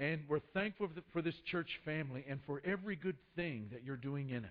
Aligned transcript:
And 0.00 0.22
we're 0.28 0.40
thankful 0.54 0.88
for 1.12 1.22
this 1.22 1.34
church 1.50 1.68
family 1.84 2.24
and 2.28 2.40
for 2.46 2.60
every 2.64 2.96
good 2.96 3.18
thing 3.36 3.68
that 3.70 3.84
you're 3.84 3.96
doing 3.96 4.30
in 4.30 4.44
it. 4.44 4.50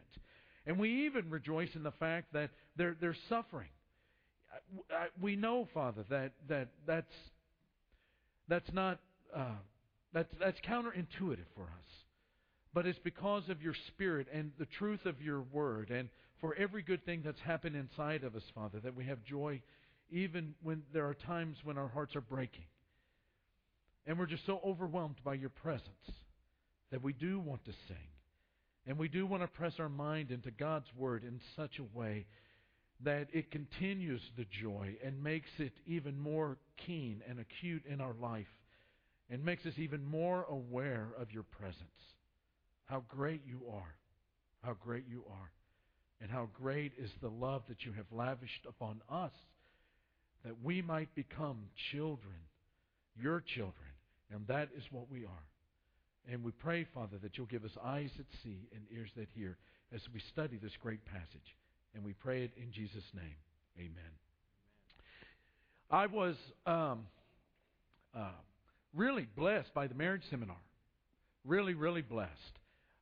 And 0.65 0.79
we 0.79 1.07
even 1.07 1.29
rejoice 1.29 1.69
in 1.75 1.83
the 1.83 1.91
fact 1.91 2.31
that 2.33 2.51
they're, 2.77 2.95
they're 3.01 3.17
suffering. 3.27 3.69
We 5.19 5.35
know, 5.35 5.67
Father, 5.73 6.05
that, 6.09 6.33
that 6.47 6.69
that's, 6.85 7.13
that's 8.47 8.71
not 8.71 8.99
uh, 9.35 9.55
that's, 10.13 10.33
that's 10.39 10.59
counterintuitive 10.61 11.49
for 11.55 11.63
us. 11.63 11.89
But 12.73 12.85
it's 12.85 12.99
because 12.99 13.49
of 13.49 13.61
your 13.61 13.73
Spirit 13.87 14.27
and 14.33 14.51
the 14.59 14.65
truth 14.65 15.05
of 15.05 15.21
your 15.21 15.41
Word, 15.41 15.89
and 15.89 16.09
for 16.39 16.55
every 16.55 16.81
good 16.81 17.03
thing 17.05 17.21
that's 17.23 17.39
happened 17.41 17.75
inside 17.75 18.23
of 18.23 18.35
us, 18.35 18.43
Father, 18.53 18.79
that 18.79 18.95
we 18.95 19.05
have 19.05 19.23
joy 19.23 19.61
even 20.11 20.55
when 20.63 20.83
there 20.93 21.07
are 21.07 21.13
times 21.13 21.57
when 21.63 21.77
our 21.77 21.87
hearts 21.87 22.15
are 22.15 22.21
breaking. 22.21 22.65
And 24.05 24.17
we're 24.17 24.25
just 24.25 24.45
so 24.45 24.59
overwhelmed 24.65 25.17
by 25.23 25.35
your 25.35 25.49
presence 25.49 25.87
that 26.91 27.03
we 27.03 27.13
do 27.13 27.39
want 27.39 27.63
to 27.65 27.71
sing. 27.87 27.97
And 28.87 28.97
we 28.97 29.07
do 29.07 29.25
want 29.27 29.43
to 29.43 29.47
press 29.47 29.73
our 29.79 29.89
mind 29.89 30.31
into 30.31 30.51
God's 30.51 30.87
Word 30.97 31.23
in 31.23 31.39
such 31.55 31.79
a 31.79 31.97
way 31.97 32.25
that 33.03 33.27
it 33.31 33.51
continues 33.51 34.21
the 34.35 34.45
joy 34.61 34.95
and 35.03 35.23
makes 35.23 35.49
it 35.57 35.73
even 35.85 36.19
more 36.19 36.57
keen 36.85 37.21
and 37.29 37.39
acute 37.39 37.83
in 37.85 38.01
our 38.01 38.15
life 38.19 38.47
and 39.29 39.45
makes 39.45 39.65
us 39.65 39.73
even 39.77 40.03
more 40.03 40.45
aware 40.49 41.09
of 41.19 41.31
your 41.31 41.43
presence. 41.43 41.77
How 42.85 43.03
great 43.07 43.41
you 43.45 43.61
are. 43.71 43.95
How 44.63 44.73
great 44.73 45.05
you 45.07 45.23
are. 45.29 45.51
And 46.21 46.31
how 46.31 46.49
great 46.53 46.93
is 46.97 47.11
the 47.21 47.29
love 47.29 47.61
that 47.69 47.85
you 47.85 47.93
have 47.93 48.11
lavished 48.11 48.65
upon 48.67 49.01
us 49.09 49.31
that 50.43 50.63
we 50.63 50.81
might 50.81 51.13
become 51.15 51.65
children, 51.91 52.35
your 53.15 53.41
children. 53.41 53.88
And 54.31 54.45
that 54.47 54.69
is 54.77 54.83
what 54.91 55.09
we 55.11 55.25
are. 55.25 55.43
And 56.31 56.43
we 56.43 56.51
pray, 56.51 56.85
Father, 56.93 57.17
that 57.23 57.37
you'll 57.37 57.47
give 57.47 57.65
us 57.65 57.71
eyes 57.83 58.11
that 58.17 58.27
see 58.43 58.67
and 58.73 58.83
ears 58.95 59.09
that 59.15 59.27
hear 59.33 59.57
as 59.93 60.01
we 60.13 60.19
study 60.31 60.57
this 60.61 60.73
great 60.81 61.03
passage. 61.05 61.55
And 61.95 62.03
we 62.03 62.13
pray 62.13 62.43
it 62.43 62.51
in 62.55 62.71
Jesus' 62.71 63.03
name. 63.15 63.35
Amen. 63.77 64.11
I 65.89 66.05
was 66.05 66.35
um, 66.67 67.07
uh, 68.15 68.29
really 68.93 69.27
blessed 69.35 69.73
by 69.73 69.87
the 69.87 69.95
marriage 69.95 70.21
seminar. 70.29 70.57
Really, 71.45 71.73
really 71.73 72.03
blessed. 72.03 72.29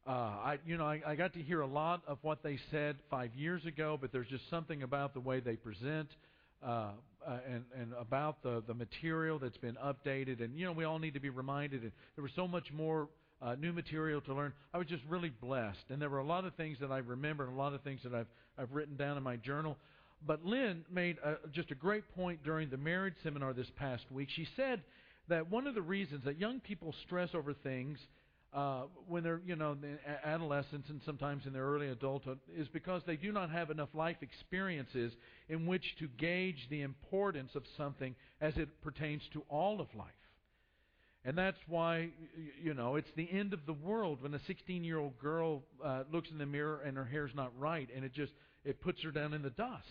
Uh, 0.08 0.12
I, 0.12 0.60
you 0.66 0.78
know, 0.78 0.86
I, 0.86 1.02
I 1.06 1.16
got 1.16 1.34
to 1.34 1.42
hear 1.42 1.60
a 1.60 1.68
lot 1.68 2.02
of 2.08 2.18
what 2.22 2.44
they 2.44 2.58
said 2.72 2.96
five 3.10 3.36
years 3.36 3.66
ago, 3.66 3.98
but 4.00 4.14
there's 4.14 4.28
just 4.28 4.50
something 4.50 4.84
about 4.84 5.14
the 5.14 5.20
way 5.20 5.42
they 5.42 5.58
present 5.58 6.08
uh, 6.66 6.92
uh, 7.28 7.40
and, 7.52 7.64
and 7.80 7.94
about 8.00 8.42
the, 8.42 8.64
the 8.68 8.74
material 8.74 9.38
that's 9.38 9.58
been 9.58 9.78
updated. 9.84 10.44
And, 10.44 10.58
you 10.58 10.66
know, 10.66 10.72
we 10.72 10.86
all 10.86 11.00
need 11.00 11.14
to 11.16 11.20
be 11.20 11.30
reminded. 11.30 11.84
And 11.84 11.92
there 12.16 12.24
was 12.24 12.32
so 12.36 12.48
much 12.48 12.72
more 12.72 13.10
uh, 13.42 13.56
new 13.56 13.74
material 13.74 14.22
to 14.22 14.34
learn. 14.34 14.54
I 14.74 14.78
was 14.78 14.88
just 14.88 15.04
really 15.10 15.32
blessed. 15.42 15.86
And 15.90 16.02
there 16.02 16.10
were 16.10 16.20
a 16.20 16.26
lot 16.26 16.46
of 16.46 16.56
things 16.56 16.78
that 16.80 16.92
I 16.92 17.00
remember 17.00 17.46
and 17.46 17.54
a 17.54 17.58
lot 17.58 17.74
of 17.74 17.82
things 17.82 18.02
that 18.04 18.14
I've, 18.14 18.28
I've 18.58 18.72
written 18.72 18.96
down 18.96 19.18
in 19.18 19.24
my 19.24 19.36
journal. 19.36 19.78
But 20.26 20.46
Lynn 20.46 20.86
made 20.92 21.18
a, 21.24 21.36
just 21.54 21.70
a 21.72 21.76
great 21.76 22.04
point 22.16 22.44
during 22.44 22.70
the 22.70 22.78
marriage 22.78 23.16
seminar 23.24 23.54
this 23.54 23.72
past 23.76 24.04
week. 24.12 24.30
She 24.36 24.48
said 24.56 24.82
that 25.28 25.52
one 25.52 25.68
of 25.68 25.76
the 25.76 25.82
reasons 25.82 26.24
that 26.26 26.40
young 26.40 26.60
people 26.60 26.96
stress 27.06 27.30
over 27.34 27.54
things 27.54 28.00
uh, 28.54 28.84
when 29.08 29.24
they're, 29.24 29.42
you 29.46 29.56
know, 29.56 29.74
in 29.74 29.98
adolescence 30.24 30.86
and 30.90 31.02
sometimes 31.06 31.46
in 31.46 31.54
their 31.54 31.66
early 31.66 31.90
adulthood 31.90 32.40
is 32.56 32.68
because 32.70 33.02
they 33.06 33.18
do 33.18 33.32
not 33.32 33.50
have 33.50 33.70
enough 33.70 33.90
life 33.94 34.18
experiences 34.22 35.14
in 35.50 35.66
which 35.68 35.84
to 36.00 36.08
gauge 36.18 36.68
the 36.70 36.82
importance 36.82 37.52
of 37.56 37.64
something 37.76 38.16
as 38.40 38.56
it 38.58 38.82
pertains 38.82 39.22
to 39.34 39.44
all 39.50 39.82
of 39.82 39.88
life. 39.96 40.08
And 41.26 41.38
that's 41.38 41.58
why, 41.68 42.10
you 42.64 42.74
know, 42.74 42.96
it's 42.96 43.10
the 43.18 43.30
end 43.30 43.54
of 43.54 43.66
the 43.66 43.74
world 43.74 44.22
when 44.22 44.34
a 44.34 44.40
16-year-old 44.40 45.20
girl 45.20 45.64
uh, 45.84 46.04
looks 46.12 46.30
in 46.32 46.38
the 46.38 46.46
mirror 46.46 46.82
and 46.86 46.96
her 46.96 47.04
hair's 47.04 47.32
not 47.36 47.52
right, 47.60 47.90
and 47.94 48.06
it 48.06 48.14
just 48.14 48.32
it 48.64 48.80
puts 48.82 49.02
her 49.04 49.12
down 49.12 49.34
in 49.34 49.42
the 49.42 49.50
dust. 49.50 49.84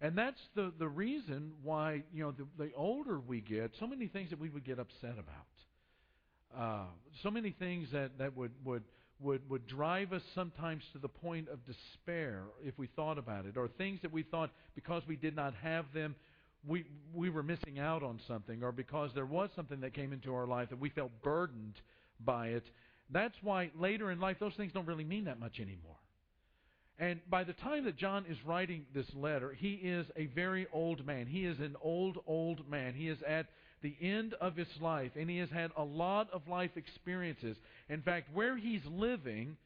And 0.00 0.16
that's 0.16 0.40
the, 0.54 0.72
the 0.78 0.88
reason 0.88 1.52
why, 1.62 2.02
you 2.12 2.22
know, 2.22 2.32
the, 2.32 2.46
the 2.56 2.70
older 2.76 3.18
we 3.18 3.40
get, 3.40 3.72
so 3.78 3.86
many 3.86 4.06
things 4.06 4.30
that 4.30 4.38
we 4.38 4.48
would 4.48 4.64
get 4.64 4.78
upset 4.78 5.12
about. 5.12 5.46
Uh, 6.56 6.84
so 7.22 7.30
many 7.30 7.50
things 7.58 7.88
that, 7.92 8.18
that 8.18 8.36
would, 8.36 8.52
would, 8.64 8.82
would, 9.20 9.48
would 9.48 9.66
drive 9.66 10.12
us 10.12 10.22
sometimes 10.34 10.82
to 10.92 10.98
the 10.98 11.08
point 11.08 11.48
of 11.48 11.58
despair 11.64 12.42
if 12.64 12.78
we 12.78 12.86
thought 12.88 13.18
about 13.18 13.46
it, 13.46 13.56
or 13.56 13.68
things 13.68 14.00
that 14.02 14.12
we 14.12 14.22
thought 14.22 14.50
because 14.74 15.02
we 15.06 15.16
did 15.16 15.34
not 15.34 15.54
have 15.62 15.86
them, 15.94 16.14
we, 16.66 16.84
we 17.14 17.30
were 17.30 17.42
missing 17.42 17.78
out 17.78 18.02
on 18.02 18.20
something, 18.28 18.62
or 18.62 18.72
because 18.72 19.10
there 19.14 19.26
was 19.26 19.50
something 19.56 19.80
that 19.80 19.94
came 19.94 20.12
into 20.12 20.34
our 20.34 20.46
life 20.46 20.68
that 20.70 20.80
we 20.80 20.90
felt 20.90 21.10
burdened 21.22 21.74
by 22.24 22.48
it. 22.48 22.64
That's 23.10 23.34
why 23.42 23.70
later 23.78 24.10
in 24.10 24.20
life, 24.20 24.36
those 24.38 24.54
things 24.54 24.72
don't 24.72 24.86
really 24.86 25.04
mean 25.04 25.24
that 25.24 25.40
much 25.40 25.58
anymore. 25.58 25.96
And 26.98 27.20
by 27.28 27.44
the 27.44 27.52
time 27.54 27.84
that 27.86 27.96
John 27.96 28.26
is 28.28 28.36
writing 28.44 28.84
this 28.94 29.06
letter, 29.14 29.52
he 29.58 29.72
is 29.72 30.06
a 30.16 30.26
very 30.26 30.66
old 30.72 31.04
man. 31.04 31.26
He 31.26 31.44
is 31.44 31.58
an 31.58 31.76
old, 31.82 32.18
old 32.26 32.68
man. 32.70 32.94
He 32.94 33.08
is 33.08 33.18
at 33.26 33.46
the 33.82 33.96
end 34.00 34.34
of 34.40 34.56
his 34.56 34.68
life, 34.80 35.12
and 35.16 35.28
he 35.28 35.38
has 35.38 35.50
had 35.50 35.70
a 35.76 35.82
lot 35.82 36.28
of 36.32 36.48
life 36.48 36.70
experiences. 36.76 37.56
In 37.88 38.02
fact, 38.02 38.28
where 38.32 38.56
he's 38.56 38.84
living, 38.86 39.56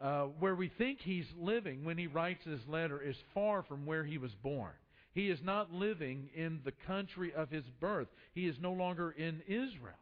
uh, 0.00 0.24
where 0.38 0.54
we 0.54 0.70
think 0.78 1.00
he's 1.00 1.26
living 1.38 1.84
when 1.84 1.98
he 1.98 2.06
writes 2.06 2.40
this 2.46 2.60
letter, 2.68 3.00
is 3.02 3.16
far 3.34 3.62
from 3.62 3.84
where 3.84 4.04
he 4.04 4.18
was 4.18 4.32
born. 4.42 4.72
He 5.12 5.30
is 5.30 5.40
not 5.42 5.72
living 5.72 6.30
in 6.34 6.60
the 6.64 6.72
country 6.86 7.32
of 7.34 7.50
his 7.50 7.64
birth. 7.80 8.08
He 8.34 8.46
is 8.46 8.56
no 8.60 8.72
longer 8.72 9.10
in 9.10 9.42
Israel. 9.48 9.98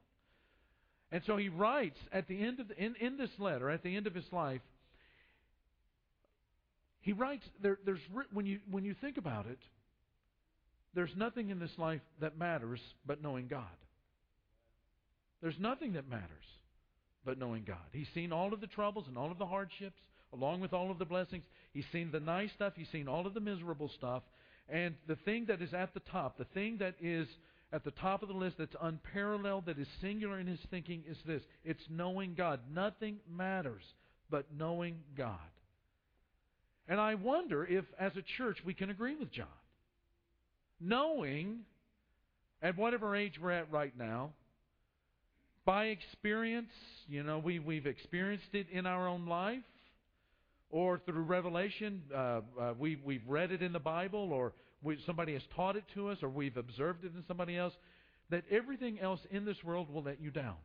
And 1.10 1.22
so 1.26 1.36
he 1.36 1.48
writes 1.48 1.98
at 2.12 2.28
the 2.28 2.42
end 2.42 2.60
of 2.60 2.68
the, 2.68 2.76
in, 2.76 2.94
in 3.00 3.16
this 3.16 3.30
letter, 3.38 3.70
at 3.70 3.82
the 3.82 3.96
end 3.96 4.06
of 4.06 4.14
his 4.14 4.30
life, 4.32 4.60
he 7.00 7.12
writes, 7.12 7.44
there, 7.62 7.78
there's, 7.86 8.00
when, 8.32 8.46
you, 8.46 8.58
when 8.68 8.84
you 8.84 8.94
think 9.00 9.16
about 9.16 9.46
it, 9.46 9.60
there's 10.96 11.14
nothing 11.14 11.50
in 11.50 11.58
this 11.58 11.76
life 11.76 12.00
that 12.20 12.38
matters 12.38 12.80
but 13.06 13.22
knowing 13.22 13.48
God. 13.48 13.64
There's 15.42 15.58
nothing 15.60 15.92
that 15.92 16.08
matters 16.08 16.26
but 17.22 17.38
knowing 17.38 17.64
God. 17.64 17.76
He's 17.92 18.08
seen 18.14 18.32
all 18.32 18.54
of 18.54 18.62
the 18.62 18.66
troubles 18.66 19.04
and 19.06 19.18
all 19.18 19.30
of 19.30 19.38
the 19.38 19.44
hardships, 19.44 20.00
along 20.32 20.62
with 20.62 20.72
all 20.72 20.90
of 20.90 20.98
the 20.98 21.04
blessings. 21.04 21.44
He's 21.74 21.84
seen 21.92 22.10
the 22.10 22.20
nice 22.20 22.50
stuff. 22.54 22.72
He's 22.76 22.88
seen 22.90 23.08
all 23.08 23.26
of 23.26 23.34
the 23.34 23.40
miserable 23.40 23.90
stuff. 23.94 24.22
And 24.70 24.94
the 25.06 25.16
thing 25.16 25.44
that 25.48 25.60
is 25.60 25.74
at 25.74 25.92
the 25.92 26.00
top, 26.00 26.38
the 26.38 26.46
thing 26.54 26.78
that 26.78 26.94
is 26.98 27.28
at 27.74 27.84
the 27.84 27.90
top 27.90 28.22
of 28.22 28.28
the 28.28 28.34
list 28.34 28.56
that's 28.56 28.74
unparalleled, 28.80 29.66
that 29.66 29.78
is 29.78 29.86
singular 30.00 30.40
in 30.40 30.46
his 30.46 30.60
thinking, 30.70 31.04
is 31.06 31.18
this 31.26 31.42
it's 31.62 31.84
knowing 31.90 32.32
God. 32.34 32.60
Nothing 32.74 33.18
matters 33.30 33.82
but 34.30 34.46
knowing 34.56 35.00
God. 35.14 35.36
And 36.88 36.98
I 36.98 37.16
wonder 37.16 37.66
if, 37.66 37.84
as 38.00 38.12
a 38.16 38.22
church, 38.22 38.58
we 38.64 38.72
can 38.72 38.88
agree 38.88 39.14
with 39.14 39.30
John. 39.30 39.46
Knowing, 40.80 41.60
at 42.62 42.76
whatever 42.76 43.16
age 43.16 43.38
we're 43.40 43.50
at 43.50 43.70
right 43.72 43.96
now, 43.96 44.30
by 45.64 45.86
experience, 45.86 46.70
you 47.08 47.22
know, 47.22 47.38
we, 47.38 47.58
we've 47.58 47.86
experienced 47.86 48.54
it 48.54 48.66
in 48.70 48.86
our 48.86 49.08
own 49.08 49.26
life, 49.26 49.64
or 50.70 50.98
through 50.98 51.22
revelation, 51.22 52.02
uh, 52.14 52.40
uh, 52.60 52.74
we, 52.78 52.98
we've 53.04 53.26
read 53.26 53.52
it 53.52 53.62
in 53.62 53.72
the 53.72 53.80
Bible, 53.80 54.32
or 54.32 54.52
we, 54.82 54.98
somebody 55.06 55.32
has 55.32 55.42
taught 55.54 55.76
it 55.76 55.84
to 55.94 56.08
us, 56.08 56.18
or 56.22 56.28
we've 56.28 56.56
observed 56.56 57.04
it 57.04 57.12
in 57.14 57.24
somebody 57.26 57.56
else, 57.56 57.72
that 58.30 58.44
everything 58.50 59.00
else 59.00 59.20
in 59.30 59.44
this 59.44 59.62
world 59.64 59.92
will 59.92 60.02
let 60.02 60.20
you 60.20 60.30
down. 60.30 60.56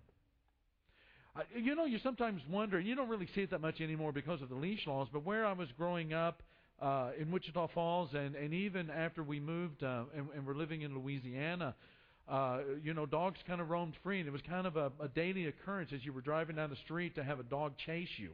Uh, 1.36 1.42
you 1.56 1.76
know, 1.76 1.86
you 1.86 2.00
sometimes 2.04 2.42
wonder, 2.50 2.80
you 2.80 2.94
don't 2.94 3.10
really 3.10 3.30
see 3.34 3.42
it 3.42 3.52
that 3.52 3.62
much 3.62 3.80
anymore 3.80 4.12
because 4.12 4.42
of 4.42 4.50
the 4.50 4.56
leash 4.56 4.86
laws, 4.86 5.08
but 5.14 5.24
where 5.24 5.46
I 5.46 5.54
was 5.54 5.70
growing 5.78 6.14
up 6.14 6.44
uh, 6.82 7.12
in 7.20 7.32
Wichita 7.32 7.68
Falls, 7.68 8.10
and, 8.14 8.36
and 8.36 8.54
even 8.54 8.90
after 8.90 9.24
we 9.24 9.40
moved 9.40 9.84
uh, 9.84 10.04
and, 10.16 10.28
and 10.36 10.46
we're 10.46 10.56
living 10.56 10.82
in 10.82 10.96
Louisiana, 10.96 11.76
uh, 12.28 12.60
you 12.84 12.94
know, 12.94 13.06
dogs 13.06 13.38
kind 13.48 13.62
of 13.62 13.70
roamed 13.70 13.94
free, 14.04 14.20
and 14.20 14.28
it 14.28 14.32
was 14.32 14.42
kind 14.42 14.66
of 14.66 14.78
a, 14.78 14.92
a 15.00 15.08
daily 15.08 15.48
occurrence 15.48 15.92
as 15.94 16.04
you 16.04 16.12
were 16.12 16.22
driving 16.22 16.56
down 16.56 16.70
the 16.70 16.76
street 16.78 17.16
to 17.16 17.24
have 17.24 17.40
a 17.40 17.44
dog 17.44 17.74
chase 17.86 18.10
you. 18.18 18.32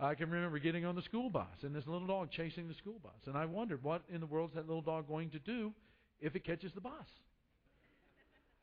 I 0.00 0.14
can 0.14 0.30
remember 0.30 0.58
getting 0.58 0.84
on 0.84 0.96
the 0.96 1.02
school 1.02 1.30
bus 1.30 1.62
and 1.62 1.74
this 1.74 1.86
little 1.86 2.06
dog 2.06 2.30
chasing 2.30 2.66
the 2.66 2.74
school 2.74 2.98
bus, 3.02 3.12
and 3.26 3.36
I 3.36 3.44
wondered 3.44 3.82
what 3.82 4.02
in 4.12 4.20
the 4.20 4.26
world 4.26 4.50
is 4.50 4.56
that 4.56 4.66
little 4.66 4.82
dog 4.82 5.06
going 5.06 5.30
to 5.30 5.38
do 5.38 5.72
if 6.20 6.34
it 6.34 6.44
catches 6.44 6.72
the 6.74 6.80
bus. 6.80 6.92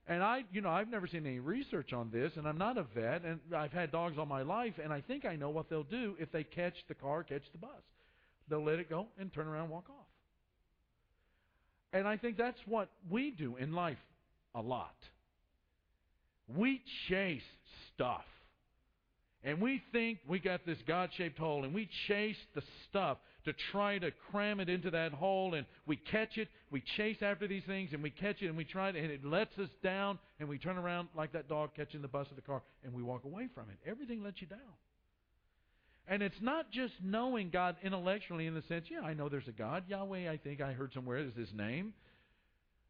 And 0.08 0.24
I, 0.24 0.44
you 0.52 0.62
know, 0.62 0.70
I've 0.70 0.90
never 0.90 1.08
seen 1.08 1.26
any 1.26 1.40
research 1.40 1.94
on 1.94 2.10
this, 2.12 2.34
and 2.36 2.48
I'm 2.48 2.58
not 2.58 2.78
a 2.78 2.84
vet, 2.96 3.24
and 3.24 3.40
I've 3.56 3.72
had 3.72 3.92
dogs 3.92 4.18
all 4.18 4.26
my 4.26 4.42
life, 4.42 4.74
and 4.84 4.92
I 4.92 5.02
think 5.02 5.26
I 5.26 5.36
know 5.36 5.52
what 5.52 5.70
they'll 5.70 5.84
do 5.84 6.16
if 6.20 6.32
they 6.32 6.44
catch 6.44 6.74
the 6.88 6.96
car, 6.96 7.24
catch 7.24 7.44
the 7.52 7.60
bus. 7.60 7.70
They'll 8.52 8.64
let 8.64 8.80
it 8.80 8.90
go 8.90 9.08
and 9.18 9.34
turn 9.34 9.48
around 9.48 9.64
and 9.64 9.72
walk 9.72 9.90
off. 9.90 10.06
And 11.94 12.06
I 12.06 12.18
think 12.18 12.38
that's 12.38 12.60
what 12.66 12.90
we 13.10 13.32
do 13.32 13.56
in 13.56 13.74
life 13.74 13.98
a 14.54 14.62
lot. 14.62 14.96
We 16.54 16.82
chase 17.08 17.42
stuff. 17.96 18.26
And 19.46 19.62
we 19.62 19.82
think 19.94 20.20
we 20.28 20.38
got 20.38 20.66
this 20.66 20.78
God 20.86 21.10
shaped 21.18 21.40
hole, 21.40 21.64
and 21.64 21.74
we 21.74 21.90
chase 22.10 22.36
the 22.54 22.62
stuff 22.90 23.18
to 23.46 23.54
try 23.72 23.98
to 23.98 24.12
cram 24.30 24.60
it 24.60 24.70
into 24.70 24.92
that 24.92 25.14
hole, 25.14 25.54
and 25.54 25.66
we 25.88 25.96
catch 25.96 26.38
it, 26.38 26.50
we 26.70 26.84
chase 26.98 27.18
after 27.22 27.48
these 27.48 27.64
things, 27.66 27.92
and 27.94 28.04
we 28.04 28.12
catch 28.12 28.42
it, 28.42 28.48
and 28.48 28.58
we 28.58 28.66
try 28.66 28.90
it, 28.90 28.96
and 28.98 29.10
it 29.10 29.26
lets 29.26 29.58
us 29.58 29.70
down, 29.82 30.20
and 30.40 30.48
we 30.48 30.60
turn 30.60 30.78
around 30.78 31.08
like 31.16 31.32
that 31.32 31.48
dog 31.48 31.72
catching 31.76 32.02
the 32.02 32.08
bus 32.08 32.28
of 32.30 32.36
the 32.36 32.42
car, 32.42 32.62
and 32.84 32.94
we 32.94 33.02
walk 33.02 33.24
away 33.24 33.48
from 33.56 33.64
it. 33.70 33.90
Everything 33.90 34.22
lets 34.22 34.42
you 34.42 34.48
down. 34.48 34.60
And 36.08 36.22
it's 36.22 36.42
not 36.42 36.72
just 36.72 36.94
knowing 37.04 37.50
God 37.52 37.78
intellectually 37.84 38.48
in 38.48 38.54
the 38.54 38.64
sense, 38.64 38.86
yeah, 38.92 39.02
I 39.02 39.14
know 39.14 39.30
there's 39.30 39.48
a 39.48 39.54
God. 39.54 39.84
Yahweh, 39.88 40.30
I 40.30 40.38
think 40.38 40.62
I 40.62 40.74
heard 40.74 40.92
somewhere 40.94 41.18
is 41.18 41.34
his 41.36 41.54
name. 41.54 41.94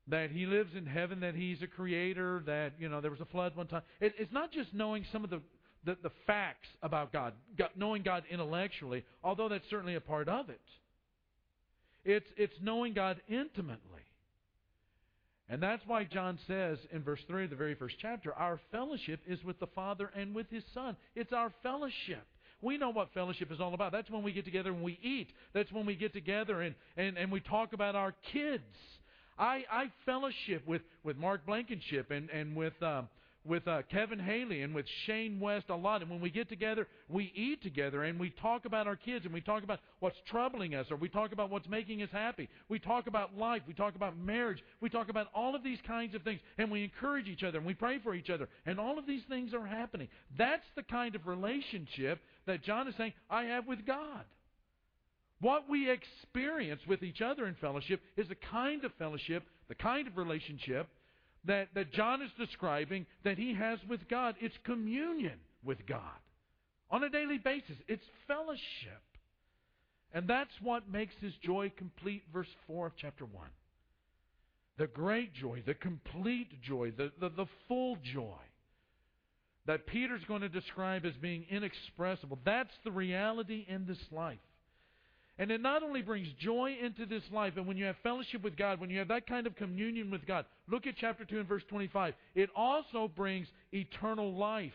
That 0.08 0.32
he 0.32 0.46
lives 0.46 0.72
in 0.76 0.86
heaven, 0.86 1.20
that 1.20 1.36
he's 1.36 1.62
a 1.62 1.68
creator, 1.68 2.42
that, 2.48 2.74
you 2.80 2.90
know, 2.90 3.02
there 3.02 3.12
was 3.12 3.22
a 3.22 3.26
flood 3.26 3.56
one 3.56 3.68
time. 3.68 3.84
It, 4.00 4.16
it's 4.18 4.34
not 4.34 4.52
just 4.52 4.74
knowing 4.74 5.06
some 5.12 5.24
of 5.24 5.30
the 5.30 5.42
the, 5.84 5.98
the 6.04 6.12
facts 6.28 6.68
about 6.84 7.12
God, 7.12 7.34
God, 7.58 7.70
knowing 7.76 8.04
God 8.04 8.24
intellectually, 8.30 9.04
although 9.24 9.50
that's 9.50 9.68
certainly 9.70 9.96
a 9.96 10.02
part 10.02 10.30
of 10.30 10.50
it. 10.50 10.62
It's, 12.04 12.28
it's 12.38 12.54
knowing 12.62 12.94
God 12.94 13.22
intimately. 13.28 13.80
And 15.50 15.62
that's 15.62 15.84
why 15.86 16.06
John 16.06 16.40
says 16.48 16.78
in 16.92 17.04
verse 17.04 17.20
3 17.28 17.46
of 17.46 17.50
the 17.50 17.56
very 17.56 17.76
first 17.76 17.96
chapter, 18.02 18.34
our 18.34 18.60
fellowship 18.72 19.20
is 19.28 19.44
with 19.44 19.60
the 19.60 19.68
Father 19.68 20.10
and 20.16 20.34
with 20.34 20.50
His 20.50 20.64
Son. 20.74 20.96
It's 21.16 21.34
our 21.34 21.52
fellowship. 21.62 22.26
We 22.62 22.78
know 22.78 22.90
what 22.90 23.10
fellowship 23.14 23.52
is 23.52 23.60
all 23.60 23.74
about. 23.74 23.92
That's 23.92 24.10
when 24.10 24.24
we 24.24 24.32
get 24.32 24.46
together 24.46 24.72
and 24.72 24.84
we 24.84 25.00
eat. 25.02 25.30
That's 25.54 25.72
when 25.72 25.86
we 25.86 25.96
get 25.96 26.14
together 26.14 26.62
and, 26.62 26.76
and, 26.98 27.18
and 27.18 27.32
we 27.32 27.40
talk 27.40 27.74
about 27.74 27.96
our 27.96 28.14
kids. 28.32 28.64
I, 29.38 29.64
I 29.72 29.92
fellowship 30.06 30.68
with, 30.68 30.82
with 31.04 31.18
Mark 31.18 31.46
Blankenship 31.46 32.12
and, 32.12 32.30
and 32.30 32.56
with 32.56 32.74
um, 32.84 33.08
with 33.44 33.68
uh, 33.68 33.82
Kevin 33.90 34.20
Haley 34.20 34.62
and 34.62 34.76
with 34.76 34.86
Shane 35.06 35.40
West 35.40 35.70
a 35.70 35.76
lot. 35.76 36.02
And 36.02 36.12
when 36.12 36.22
we 36.22 36.30
get 36.30 36.48
together, 36.48 36.88
we 37.10 37.32
eat 37.36 37.64
together 37.64 38.04
and 38.04 38.20
we 38.20 38.30
talk 38.30 38.66
about 38.66 38.88
our 38.88 38.96
kids 38.96 39.26
and 39.26 39.34
we 39.34 39.42
talk 39.42 39.64
about 39.64 39.80
what's 40.00 40.18
troubling 40.30 40.76
us 40.76 40.86
or 40.92 40.96
we 40.96 41.10
talk 41.10 41.32
about 41.32 41.50
what's 41.50 41.68
making 41.68 42.04
us 42.04 42.10
happy. 42.12 42.50
We 42.70 42.78
talk 42.78 43.08
about 43.08 43.36
life. 43.38 43.64
We 43.68 43.74
talk 43.74 43.96
about 43.96 44.18
marriage. 44.18 44.64
We 44.80 44.90
talk 44.90 45.10
about 45.10 45.28
all 45.34 45.56
of 45.56 45.64
these 45.64 45.80
kinds 45.88 46.14
of 46.14 46.22
things 46.22 46.40
and 46.58 46.70
we 46.70 46.84
encourage 46.84 47.28
each 47.28 47.44
other 47.44 47.58
and 47.58 47.66
we 47.66 47.74
pray 47.74 48.00
for 48.00 48.14
each 48.14 48.30
other. 48.30 48.48
And 48.66 48.80
all 48.80 49.00
of 49.00 49.08
these 49.08 49.24
things 49.28 49.54
are 49.54 49.66
happening. 49.66 50.08
That's 50.38 50.66
the 50.76 50.84
kind 50.84 51.16
of 51.16 51.26
relationship 51.26 52.20
that 52.46 52.64
John 52.64 52.88
is 52.88 52.96
saying 52.98 53.14
I 53.30 53.44
have 53.46 53.68
with 53.68 53.86
God. 53.86 54.26
What 55.40 55.70
we 55.70 55.90
experience 55.90 56.82
with 56.88 57.02
each 57.02 57.22
other 57.22 57.48
in 57.48 57.56
fellowship 57.56 58.02
is 58.16 58.28
the 58.28 58.36
kind 58.36 58.86
of 58.86 58.92
fellowship, 59.00 59.44
the 59.70 59.76
kind 59.76 60.08
of 60.08 60.18
relationship 60.18 60.88
that, 61.46 61.70
that 61.74 61.92
John 61.94 62.22
is 62.22 62.30
describing 62.38 63.08
that 63.24 63.38
he 63.40 63.54
has 63.56 63.80
with 63.90 64.08
God. 64.08 64.36
It's 64.40 64.56
communion 64.64 65.40
with 65.64 65.86
God 65.88 66.20
on 66.92 67.04
a 67.04 67.10
daily 67.10 67.38
basis, 67.38 67.78
it's 67.88 68.06
fellowship. 68.28 69.02
And 70.14 70.28
that's 70.28 70.52
what 70.62 70.92
makes 70.92 71.16
his 71.22 71.32
joy 71.42 71.72
complete, 71.78 72.24
verse 72.34 72.50
4 72.68 72.88
of 72.88 72.92
chapter 72.98 73.24
1. 73.24 73.34
The 74.78 74.88
great 74.88 75.34
joy, 75.34 75.64
the 75.66 75.74
complete 75.74 76.62
joy, 76.62 76.92
the, 76.92 77.12
the, 77.20 77.30
the 77.30 77.46
full 77.68 77.98
joy 78.14 78.40
that 79.68 79.86
Peter's 79.86 80.24
going 80.28 80.42
to 80.42 80.50
describe 80.50 81.06
as 81.06 81.14
being 81.22 81.46
inexpressible. 81.50 82.40
That's 82.46 82.74
the 82.84 82.92
reality 82.92 83.66
in 83.68 83.86
this 83.86 84.00
life. 84.12 84.40
And 85.38 85.50
it 85.50 85.62
not 85.62 85.82
only 85.82 86.02
brings 86.02 86.28
joy 86.40 86.78
into 86.84 87.06
this 87.06 87.24
life, 87.32 87.54
and 87.58 87.66
when 87.66 87.78
you 87.78 87.86
have 87.86 87.96
fellowship 88.04 88.44
with 88.44 88.58
God, 88.58 88.80
when 88.80 88.90
you 88.90 89.00
have 89.00 89.08
that 89.08 89.28
kind 89.28 89.48
of 89.48 89.56
communion 89.56 90.12
with 90.12 90.26
God, 90.28 90.46
look 90.68 90.86
at 90.86 90.96
chapter 90.98 91.26
2 91.26 91.40
and 91.40 91.48
verse 91.48 91.64
25. 91.70 92.14
It 92.36 92.50
also 92.56 93.08
brings 93.08 93.48
eternal 93.72 94.36
life. 94.36 94.74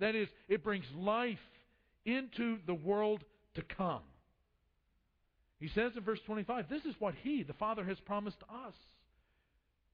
That 0.00 0.14
is, 0.14 0.28
it 0.48 0.64
brings 0.64 0.84
life 0.96 1.38
into 2.04 2.58
the 2.66 2.74
world 2.74 3.22
to 3.54 3.62
come. 3.62 4.02
He 5.60 5.68
says 5.68 5.92
in 5.96 6.02
verse 6.02 6.18
25, 6.26 6.68
this 6.68 6.84
is 6.84 6.94
what 6.98 7.14
He, 7.22 7.42
the 7.42 7.52
Father, 7.52 7.84
has 7.84 7.98
promised 8.00 8.42
us. 8.50 8.74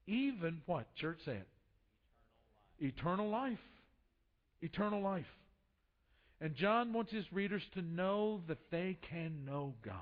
Even 0.07 0.61
what? 0.65 0.87
Church, 0.95 1.19
said. 1.23 1.45
Eternal 2.79 3.29
life. 3.29 3.29
Eternal 3.29 3.29
life. 3.29 3.59
Eternal 4.61 5.01
life. 5.01 5.25
And 6.39 6.55
John 6.55 6.91
wants 6.91 7.11
his 7.11 7.31
readers 7.31 7.61
to 7.75 7.81
know 7.81 8.41
that 8.47 8.71
they 8.71 8.97
can 9.09 9.45
know 9.45 9.75
God, 9.85 9.95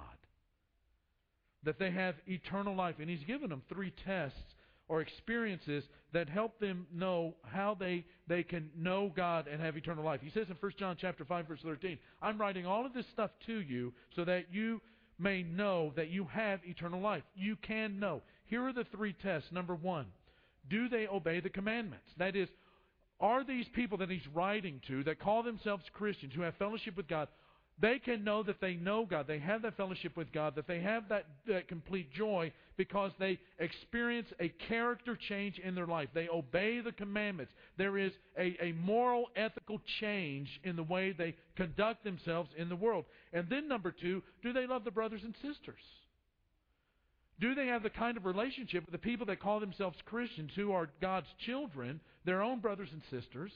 that 1.64 1.80
they 1.80 1.92
have 1.92 2.16
eternal 2.28 2.76
life. 2.76 2.96
And 3.00 3.10
he's 3.10 3.24
given 3.26 3.50
them 3.50 3.62
three 3.68 3.94
tests 4.06 4.56
or 4.88 5.02
experiences 5.02 5.84
that 6.14 6.30
help 6.30 6.60
them 6.60 6.88
know 6.94 7.36
how 7.44 7.78
they, 7.80 8.06
they 8.28 8.42
can 8.44 8.70
know 8.76 9.12
God 9.16 9.48
and 9.48 9.62
have 9.62 9.78
eternal 9.78 10.04
life. 10.04 10.22
He 10.24 10.32
says 10.32 10.48
in 10.50 10.56
1 10.60 10.72
John 10.80 10.98
chapter 11.00 11.24
5 11.24 11.48
verse 11.48 11.60
13, 11.62 12.00
I'm 12.22 12.40
writing 12.40 12.66
all 12.66 12.86
of 12.86 12.94
this 12.94 13.06
stuff 13.14 13.32
to 13.46 13.60
you 13.60 13.94
so 14.16 14.26
that 14.26 14.46
you 14.52 14.82
may 15.20 15.44
know 15.44 15.94
that 15.96 16.10
you 16.10 16.26
have 16.32 16.62
eternal 16.64 17.02
life. 17.02 17.24
You 17.36 17.56
can 17.58 18.00
know. 18.00 18.22
Here 18.46 18.66
are 18.66 18.74
the 18.74 18.86
three 18.86 19.14
tests. 19.14 19.52
Number 19.52 19.76
1, 19.76 20.06
do 20.70 20.90
they 20.90 21.08
obey 21.08 21.40
the 21.40 21.50
commandments? 21.50 22.08
That 22.18 22.36
is, 22.36 22.50
are 23.20 23.44
these 23.44 23.68
people 23.74 23.98
that 24.00 24.10
he's 24.10 24.28
writing 24.34 24.82
to 24.88 25.04
that 25.04 25.20
call 25.20 25.44
themselves 25.44 25.84
Christians 25.94 26.34
who 26.34 26.42
have 26.42 26.56
fellowship 26.56 26.96
with 26.96 27.08
God, 27.08 27.28
they 27.82 28.00
can 28.00 28.24
know 28.26 28.44
that 28.44 28.60
they 28.60 28.74
know 28.74 29.06
God, 29.06 29.26
they 29.28 29.40
have 29.40 29.62
that 29.62 29.78
fellowship 29.78 30.18
with 30.18 30.34
God, 30.34 30.56
that 30.56 30.68
they 30.68 30.82
have 30.82 31.08
that, 31.10 31.26
that 31.48 31.70
complete 31.70 32.12
joy 32.12 32.52
because 32.76 33.12
they 33.20 33.40
experience 33.58 34.28
a 34.40 34.50
character 34.68 35.18
change 35.28 35.60
in 35.60 35.76
their 35.76 35.86
life. 35.86 36.10
They 36.14 36.28
obey 36.28 36.82
the 36.82 36.92
commandments. 36.92 37.54
There 37.78 37.98
is 37.98 38.12
a, 38.38 38.58
a 38.62 38.74
moral, 38.74 39.28
ethical 39.36 39.80
change 40.02 40.50
in 40.64 40.76
the 40.76 40.84
way 40.84 41.14
they 41.14 41.36
conduct 41.56 42.04
themselves 42.04 42.50
in 42.58 42.68
the 42.68 42.76
world. 42.76 43.06
And 43.32 43.48
then, 43.50 43.70
number 43.70 43.92
two, 43.92 44.24
do 44.44 44.52
they 44.52 44.68
love 44.68 44.84
the 44.84 44.92
brothers 44.92 45.22
and 45.24 45.34
sisters? 45.36 45.82
Do 47.40 47.56
they 47.56 47.68
have 47.68 47.84
the 47.84 47.90
kind 47.90 48.18
of 48.18 48.26
relationship 48.26 48.86
with 48.86 48.92
the 48.92 48.98
people 48.98 49.26
that 49.28 49.40
call 49.40 49.60
themselves 49.60 49.98
Christians 50.06 50.52
who 50.56 50.72
are 50.74 50.90
God's 51.02 51.28
children, 51.46 52.02
their 52.26 52.42
own 52.42 52.60
brothers 52.60 52.90
and 52.92 53.02
sisters? 53.10 53.52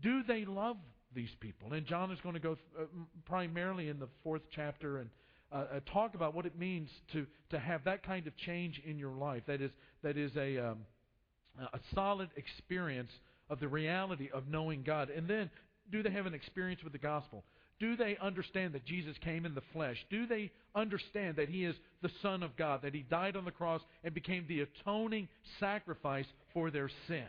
Do 0.00 0.22
they 0.22 0.44
love 0.44 0.76
these 1.14 1.34
people? 1.40 1.72
And 1.72 1.86
John 1.86 2.12
is 2.12 2.20
going 2.20 2.34
to 2.34 2.40
go 2.40 2.56
uh, 2.78 2.84
primarily 3.24 3.88
in 3.88 3.98
the 3.98 4.08
fourth 4.22 4.42
chapter 4.54 4.98
and 4.98 5.10
uh, 5.50 5.56
uh, 5.56 5.80
talk 5.92 6.14
about 6.14 6.34
what 6.34 6.46
it 6.46 6.58
means 6.58 6.90
to, 7.12 7.26
to 7.50 7.58
have 7.58 7.82
that 7.84 8.04
kind 8.04 8.26
of 8.26 8.36
change 8.36 8.80
in 8.84 8.98
your 8.98 9.14
life. 9.14 9.42
That 9.46 9.60
is, 9.60 9.70
that 10.02 10.16
is 10.16 10.30
a, 10.36 10.58
um, 10.58 10.78
a 11.58 11.80
solid 11.94 12.28
experience 12.36 13.10
of 13.50 13.58
the 13.58 13.68
reality 13.68 14.28
of 14.32 14.46
knowing 14.46 14.82
God. 14.82 15.10
And 15.10 15.26
then, 15.26 15.50
do 15.90 16.02
they 16.02 16.10
have 16.10 16.26
an 16.26 16.34
experience 16.34 16.82
with 16.84 16.92
the 16.92 16.98
gospel? 16.98 17.44
Do 17.80 17.96
they 17.96 18.16
understand 18.20 18.74
that 18.74 18.84
Jesus 18.84 19.16
came 19.22 19.46
in 19.46 19.54
the 19.54 19.62
flesh? 19.72 19.96
Do 20.10 20.26
they 20.26 20.50
understand 20.74 21.36
that 21.36 21.48
He 21.48 21.64
is 21.64 21.76
the 22.02 22.10
Son 22.22 22.42
of 22.42 22.56
God, 22.56 22.82
that 22.82 22.94
He 22.94 23.02
died 23.02 23.36
on 23.36 23.44
the 23.44 23.50
cross 23.50 23.80
and 24.02 24.12
became 24.14 24.46
the 24.48 24.60
atoning 24.60 25.28
sacrifice 25.60 26.26
for 26.52 26.70
their 26.70 26.90
sin? 27.06 27.26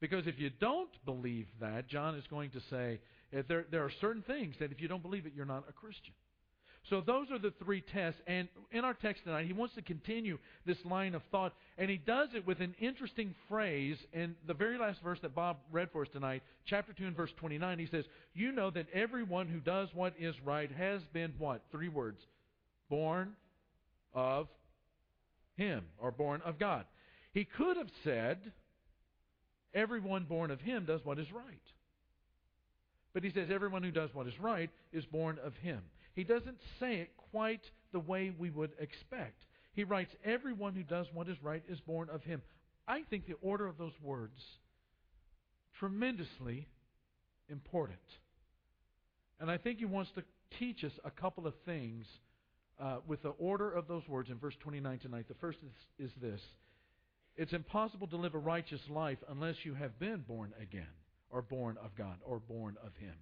Because 0.00 0.26
if 0.26 0.38
you 0.38 0.50
don't 0.60 0.90
believe 1.04 1.46
that, 1.60 1.88
John 1.88 2.14
is 2.14 2.24
going 2.28 2.50
to 2.50 2.60
say 2.70 3.00
eh, 3.32 3.42
there, 3.48 3.66
there 3.70 3.84
are 3.84 3.92
certain 4.00 4.22
things 4.22 4.54
that 4.58 4.72
if 4.72 4.80
you 4.80 4.88
don't 4.88 5.02
believe 5.02 5.26
it, 5.26 5.32
you're 5.34 5.44
not 5.44 5.64
a 5.68 5.72
Christian. 5.72 6.14
So 6.88 7.00
those 7.00 7.30
are 7.30 7.38
the 7.38 7.52
three 7.62 7.82
tests. 7.82 8.20
And 8.26 8.48
in 8.72 8.84
our 8.84 8.94
text 8.94 9.24
tonight, 9.24 9.46
he 9.46 9.52
wants 9.52 9.74
to 9.74 9.82
continue 9.82 10.38
this 10.64 10.78
line 10.84 11.14
of 11.14 11.22
thought. 11.30 11.52
And 11.76 11.90
he 11.90 11.98
does 11.98 12.30
it 12.34 12.46
with 12.46 12.60
an 12.60 12.74
interesting 12.80 13.34
phrase 13.48 13.98
in 14.12 14.34
the 14.46 14.54
very 14.54 14.78
last 14.78 15.02
verse 15.02 15.18
that 15.22 15.34
Bob 15.34 15.58
read 15.70 15.90
for 15.92 16.02
us 16.02 16.08
tonight, 16.12 16.42
chapter 16.64 16.92
2 16.92 17.06
and 17.06 17.16
verse 17.16 17.30
29. 17.36 17.78
He 17.78 17.86
says, 17.86 18.04
You 18.34 18.52
know 18.52 18.70
that 18.70 18.86
everyone 18.94 19.46
who 19.46 19.60
does 19.60 19.88
what 19.94 20.14
is 20.18 20.34
right 20.44 20.70
has 20.72 21.02
been 21.12 21.34
what? 21.38 21.62
Three 21.70 21.88
words. 21.88 22.20
Born 22.88 23.34
of 24.14 24.48
him, 25.56 25.84
or 25.98 26.10
born 26.10 26.40
of 26.44 26.58
God. 26.58 26.86
He 27.32 27.44
could 27.44 27.76
have 27.76 27.90
said, 28.02 28.38
Everyone 29.72 30.24
born 30.24 30.50
of 30.50 30.60
him 30.60 30.86
does 30.86 31.04
what 31.04 31.18
is 31.18 31.30
right. 31.30 31.44
But 33.12 33.22
he 33.22 33.30
says, 33.30 33.48
Everyone 33.52 33.82
who 33.82 33.92
does 33.92 34.10
what 34.12 34.26
is 34.26 34.38
right 34.40 34.70
is 34.92 35.04
born 35.04 35.38
of 35.44 35.54
him. 35.56 35.82
He 36.20 36.24
doesn't 36.24 36.58
say 36.78 36.96
it 36.96 37.16
quite 37.32 37.62
the 37.92 37.98
way 37.98 38.30
we 38.38 38.50
would 38.50 38.72
expect. 38.78 39.42
He 39.72 39.84
writes, 39.84 40.14
Everyone 40.22 40.74
who 40.74 40.82
does 40.82 41.06
what 41.14 41.30
is 41.30 41.42
right 41.42 41.62
is 41.66 41.80
born 41.80 42.10
of 42.10 42.22
him. 42.22 42.42
I 42.86 43.04
think 43.08 43.26
the 43.26 43.38
order 43.40 43.66
of 43.66 43.78
those 43.78 43.94
words 44.02 44.38
tremendously 45.78 46.68
important. 47.48 48.00
And 49.40 49.50
I 49.50 49.56
think 49.56 49.78
he 49.78 49.86
wants 49.86 50.10
to 50.14 50.22
teach 50.58 50.84
us 50.84 50.92
a 51.06 51.10
couple 51.10 51.46
of 51.46 51.54
things 51.64 52.04
uh, 52.78 52.98
with 53.06 53.22
the 53.22 53.30
order 53.38 53.70
of 53.70 53.88
those 53.88 54.06
words 54.06 54.28
in 54.28 54.36
verse 54.36 54.56
29 54.60 54.98
tonight. 54.98 55.24
The 55.26 55.34
first 55.40 55.60
is, 55.98 56.10
is 56.10 56.12
this 56.20 56.42
It's 57.38 57.54
impossible 57.54 58.08
to 58.08 58.18
live 58.18 58.34
a 58.34 58.38
righteous 58.38 58.82
life 58.90 59.18
unless 59.30 59.56
you 59.62 59.72
have 59.72 59.98
been 59.98 60.22
born 60.28 60.52
again, 60.60 60.92
or 61.30 61.40
born 61.40 61.78
of 61.82 61.96
God, 61.96 62.18
or 62.26 62.40
born 62.40 62.76
of 62.84 62.94
Him. 62.96 63.14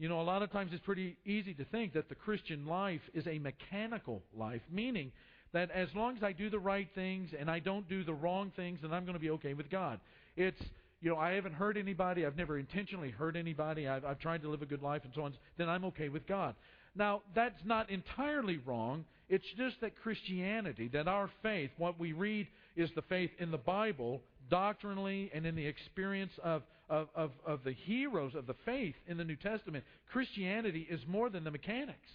You 0.00 0.08
know, 0.08 0.22
a 0.22 0.22
lot 0.22 0.42
of 0.42 0.50
times 0.50 0.70
it's 0.72 0.82
pretty 0.82 1.18
easy 1.26 1.52
to 1.52 1.64
think 1.66 1.92
that 1.92 2.08
the 2.08 2.14
Christian 2.14 2.66
life 2.66 3.02
is 3.12 3.26
a 3.26 3.38
mechanical 3.38 4.22
life, 4.34 4.62
meaning 4.72 5.12
that 5.52 5.70
as 5.72 5.88
long 5.94 6.16
as 6.16 6.22
I 6.22 6.32
do 6.32 6.48
the 6.48 6.58
right 6.58 6.88
things 6.94 7.28
and 7.38 7.50
I 7.50 7.58
don't 7.58 7.86
do 7.86 8.02
the 8.02 8.14
wrong 8.14 8.50
things, 8.56 8.78
then 8.80 8.94
I'm 8.94 9.04
going 9.04 9.14
to 9.14 9.20
be 9.20 9.28
okay 9.32 9.52
with 9.52 9.68
God. 9.70 10.00
It's 10.38 10.62
you 11.02 11.10
know, 11.10 11.18
I 11.18 11.32
haven't 11.32 11.52
hurt 11.52 11.76
anybody, 11.76 12.24
I've 12.24 12.36
never 12.36 12.58
intentionally 12.58 13.10
hurt 13.10 13.36
anybody, 13.36 13.88
I've, 13.88 14.04
I've 14.06 14.18
tried 14.18 14.42
to 14.42 14.48
live 14.48 14.62
a 14.62 14.66
good 14.66 14.82
life 14.82 15.02
and 15.04 15.12
so 15.14 15.22
on, 15.22 15.34
then 15.58 15.68
I'm 15.68 15.84
okay 15.86 16.08
with 16.08 16.26
God. 16.26 16.54
Now, 16.94 17.22
that's 17.34 17.62
not 17.64 17.90
entirely 17.90 18.58
wrong. 18.64 19.04
It's 19.28 19.46
just 19.56 19.80
that 19.80 19.96
Christianity, 20.02 20.88
that 20.88 21.08
our 21.08 21.30
faith, 21.42 21.70
what 21.78 21.98
we 21.98 22.12
read 22.12 22.48
is 22.74 22.90
the 22.94 23.02
faith 23.02 23.30
in 23.38 23.50
the 23.50 23.58
Bible, 23.58 24.22
doctrinally 24.50 25.30
and 25.32 25.46
in 25.46 25.54
the 25.54 25.66
experience 25.66 26.32
of, 26.42 26.62
of, 26.88 27.08
of, 27.14 27.30
of 27.46 27.64
the 27.64 27.72
heroes 27.72 28.34
of 28.34 28.46
the 28.46 28.54
faith 28.64 28.96
in 29.06 29.16
the 29.16 29.24
New 29.24 29.36
Testament. 29.36 29.84
Christianity 30.12 30.86
is 30.90 31.00
more 31.06 31.30
than 31.30 31.44
the 31.44 31.50
mechanics. 31.50 32.10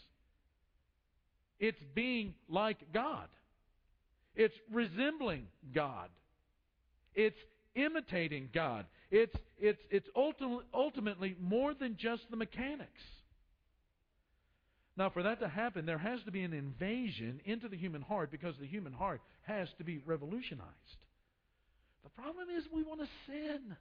It's 1.59 1.81
being 1.95 2.35
like 2.49 2.77
God. 2.93 3.27
It's 4.35 4.55
resembling 4.71 5.47
God. 5.73 6.09
It's 7.13 7.39
imitating 7.75 8.49
God. 8.53 8.85
It's, 9.09 9.35
it's, 9.57 9.81
it's 9.89 10.07
ultimately 10.73 11.35
more 11.39 11.73
than 11.73 11.95
just 11.97 12.23
the 12.29 12.35
mechanics. 12.35 13.01
Now, 14.97 15.09
for 15.09 15.23
that 15.23 15.39
to 15.41 15.47
happen, 15.47 15.85
there 15.85 15.97
has 15.97 16.19
to 16.23 16.31
be 16.31 16.43
an 16.43 16.53
invasion 16.53 17.41
into 17.45 17.67
the 17.67 17.77
human 17.77 18.01
heart 18.01 18.31
because 18.31 18.55
the 18.59 18.67
human 18.67 18.93
heart 18.93 19.21
has 19.43 19.67
to 19.77 19.83
be 19.83 19.99
revolutionized. 20.05 20.69
The 22.05 22.21
problem 22.21 22.47
is 22.55 22.63
we 22.71 22.83
want 22.83 23.01
to 23.01 23.07
sin. 23.25 23.75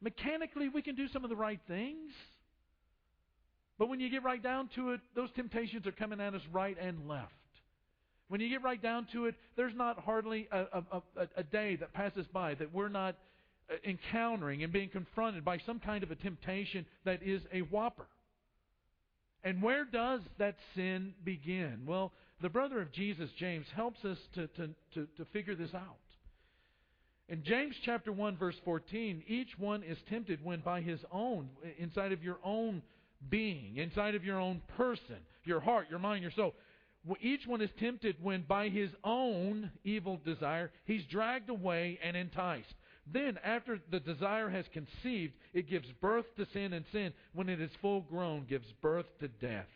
Mechanically, 0.00 0.68
we 0.68 0.80
can 0.80 0.94
do 0.94 1.08
some 1.08 1.24
of 1.24 1.30
the 1.30 1.36
right 1.36 1.60
things. 1.66 2.12
But 3.78 3.88
when 3.88 3.98
you 3.98 4.08
get 4.08 4.22
right 4.22 4.42
down 4.42 4.70
to 4.76 4.92
it, 4.92 5.00
those 5.16 5.28
temptations 5.34 5.88
are 5.88 5.92
coming 5.92 6.20
at 6.20 6.34
us 6.34 6.40
right 6.52 6.76
and 6.80 7.08
left. 7.08 7.32
When 8.28 8.40
you 8.40 8.48
get 8.48 8.62
right 8.62 8.80
down 8.80 9.08
to 9.12 9.26
it, 9.26 9.34
there's 9.56 9.74
not 9.74 9.98
hardly 9.98 10.48
a, 10.52 10.60
a, 10.60 11.02
a, 11.16 11.28
a 11.38 11.42
day 11.42 11.74
that 11.76 11.92
passes 11.92 12.26
by 12.32 12.54
that 12.54 12.72
we're 12.72 12.88
not 12.88 13.16
uh, 13.68 13.74
encountering 13.84 14.62
and 14.62 14.72
being 14.72 14.88
confronted 14.88 15.44
by 15.44 15.58
some 15.58 15.80
kind 15.80 16.04
of 16.04 16.12
a 16.12 16.14
temptation 16.14 16.86
that 17.04 17.22
is 17.24 17.42
a 17.52 17.60
whopper. 17.60 18.06
And 19.42 19.60
where 19.60 19.84
does 19.84 20.20
that 20.38 20.54
sin 20.76 21.14
begin? 21.24 21.82
Well, 21.86 22.12
the 22.40 22.48
brother 22.48 22.80
of 22.80 22.92
Jesus, 22.92 23.30
James, 23.36 23.66
helps 23.74 24.04
us 24.04 24.18
to, 24.34 24.46
to, 24.46 24.68
to, 24.94 25.08
to 25.16 25.24
figure 25.32 25.56
this 25.56 25.74
out. 25.74 25.96
In 27.28 27.42
James 27.42 27.74
chapter 27.84 28.12
1 28.12 28.36
verse 28.36 28.56
14, 28.64 29.24
each 29.26 29.58
one 29.58 29.82
is 29.82 29.98
tempted 30.08 30.44
when 30.44 30.60
by 30.60 30.82
his 30.82 31.00
own 31.10 31.48
inside 31.78 32.12
of 32.12 32.22
your 32.22 32.38
own 32.44 32.82
being, 33.30 33.76
inside 33.76 34.14
of 34.14 34.24
your 34.24 34.38
own 34.38 34.60
person, 34.76 35.16
your 35.44 35.60
heart, 35.60 35.86
your 35.88 35.98
mind, 35.98 36.22
your 36.22 36.32
soul. 36.32 36.54
Each 37.20 37.46
one 37.46 37.60
is 37.60 37.70
tempted 37.78 38.16
when 38.22 38.42
by 38.42 38.68
his 38.68 38.90
own 39.02 39.70
evil 39.84 40.20
desire 40.24 40.70
he's 40.84 41.04
dragged 41.04 41.50
away 41.50 41.98
and 42.02 42.16
enticed. 42.16 42.74
Then, 43.06 43.38
after 43.44 43.78
the 43.90 44.00
desire 44.00 44.48
has 44.48 44.64
conceived, 44.72 45.34
it 45.52 45.68
gives 45.68 45.90
birth 46.00 46.24
to 46.36 46.46
sin, 46.54 46.72
and 46.72 46.86
sin, 46.90 47.12
when 47.34 47.50
it 47.50 47.60
is 47.60 47.70
full 47.82 48.00
grown, 48.00 48.46
gives 48.46 48.70
birth 48.80 49.04
to 49.20 49.28
death. 49.28 49.68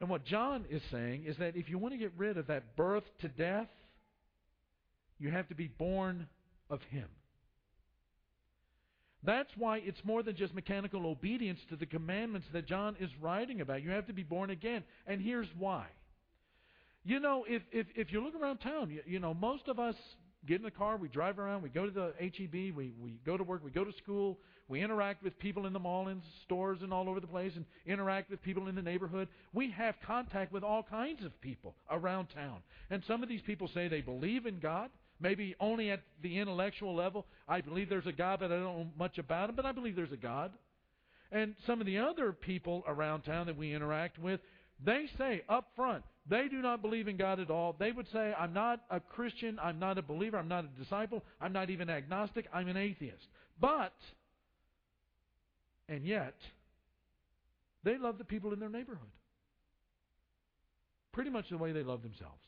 And 0.00 0.08
what 0.08 0.24
John 0.24 0.64
is 0.70 0.82
saying 0.90 1.24
is 1.26 1.36
that 1.36 1.56
if 1.56 1.68
you 1.68 1.76
want 1.78 1.92
to 1.92 1.98
get 1.98 2.12
rid 2.16 2.38
of 2.38 2.46
that 2.46 2.76
birth 2.76 3.04
to 3.20 3.28
death, 3.28 3.68
you 5.18 5.30
have 5.30 5.48
to 5.48 5.54
be 5.54 5.68
born 5.68 6.26
of 6.70 6.80
Him. 6.90 7.08
That's 9.22 9.50
why 9.56 9.78
it's 9.78 10.04
more 10.04 10.22
than 10.22 10.36
just 10.36 10.54
mechanical 10.54 11.06
obedience 11.06 11.58
to 11.70 11.76
the 11.76 11.86
commandments 11.86 12.46
that 12.52 12.66
John 12.66 12.96
is 13.00 13.08
writing 13.20 13.60
about. 13.62 13.82
You 13.82 13.90
have 13.90 14.06
to 14.08 14.12
be 14.12 14.22
born 14.22 14.50
again. 14.50 14.84
And 15.06 15.20
here's 15.20 15.48
why. 15.58 15.86
You 17.04 17.20
know, 17.20 17.44
if, 17.48 17.62
if, 17.72 17.86
if 17.94 18.12
you 18.12 18.22
look 18.22 18.34
around 18.34 18.58
town, 18.58 18.90
you, 18.90 19.00
you 19.06 19.20
know, 19.20 19.32
most 19.32 19.68
of 19.68 19.78
us 19.78 19.94
get 20.46 20.56
in 20.56 20.62
the 20.62 20.70
car, 20.70 20.96
we 20.96 21.08
drive 21.08 21.38
around, 21.38 21.62
we 21.62 21.70
go 21.70 21.86
to 21.86 21.90
the 21.90 22.12
HEB, 22.18 22.74
we, 22.74 22.92
we 23.00 23.18
go 23.24 23.36
to 23.36 23.44
work, 23.44 23.64
we 23.64 23.70
go 23.70 23.84
to 23.84 23.92
school, 23.92 24.38
we 24.68 24.82
interact 24.82 25.22
with 25.22 25.38
people 25.38 25.66
in 25.66 25.72
the 25.72 25.78
mall 25.78 26.08
and 26.08 26.22
stores 26.44 26.78
and 26.82 26.92
all 26.92 27.08
over 27.08 27.20
the 27.20 27.26
place 27.26 27.52
and 27.56 27.64
interact 27.86 28.30
with 28.30 28.42
people 28.42 28.68
in 28.68 28.74
the 28.74 28.82
neighborhood. 28.82 29.28
We 29.52 29.70
have 29.72 29.94
contact 30.06 30.52
with 30.52 30.64
all 30.64 30.82
kinds 30.82 31.24
of 31.24 31.38
people 31.40 31.74
around 31.90 32.28
town. 32.34 32.58
And 32.90 33.02
some 33.06 33.22
of 33.22 33.28
these 33.28 33.42
people 33.42 33.68
say 33.72 33.88
they 33.88 34.00
believe 34.00 34.46
in 34.46 34.60
God, 34.60 34.90
maybe 35.20 35.54
only 35.60 35.90
at 35.90 36.00
the 36.22 36.38
intellectual 36.38 36.94
level. 36.94 37.26
I 37.48 37.60
believe 37.60 37.88
there's 37.88 38.06
a 38.06 38.12
God, 38.12 38.40
but 38.40 38.46
I 38.46 38.56
don't 38.56 38.64
know 38.64 38.86
much 38.98 39.18
about 39.18 39.50
him, 39.50 39.56
but 39.56 39.66
I 39.66 39.72
believe 39.72 39.96
there's 39.96 40.12
a 40.12 40.16
God. 40.16 40.52
And 41.32 41.54
some 41.66 41.80
of 41.80 41.86
the 41.86 41.98
other 41.98 42.32
people 42.32 42.84
around 42.86 43.22
town 43.22 43.46
that 43.46 43.56
we 43.56 43.74
interact 43.74 44.18
with, 44.18 44.40
they 44.84 45.06
say 45.18 45.42
up 45.48 45.68
front, 45.76 46.04
they 46.28 46.48
do 46.48 46.62
not 46.62 46.82
believe 46.82 47.08
in 47.08 47.16
God 47.16 47.40
at 47.40 47.50
all. 47.50 47.74
They 47.78 47.92
would 47.92 48.06
say, 48.12 48.34
I'm 48.38 48.52
not 48.52 48.80
a 48.90 49.00
Christian, 49.00 49.58
I'm 49.62 49.78
not 49.78 49.98
a 49.98 50.02
believer, 50.02 50.38
I'm 50.38 50.48
not 50.48 50.64
a 50.64 50.82
disciple, 50.82 51.22
I'm 51.40 51.52
not 51.52 51.70
even 51.70 51.90
agnostic, 51.90 52.46
I'm 52.52 52.68
an 52.68 52.76
atheist. 52.76 53.26
But, 53.60 53.92
and 55.88 56.04
yet, 56.04 56.34
they 57.82 57.98
love 57.98 58.18
the 58.18 58.24
people 58.24 58.52
in 58.52 58.60
their 58.60 58.70
neighborhood. 58.70 59.08
Pretty 61.12 61.30
much 61.30 61.50
the 61.50 61.58
way 61.58 61.72
they 61.72 61.82
love 61.82 62.02
themselves. 62.02 62.42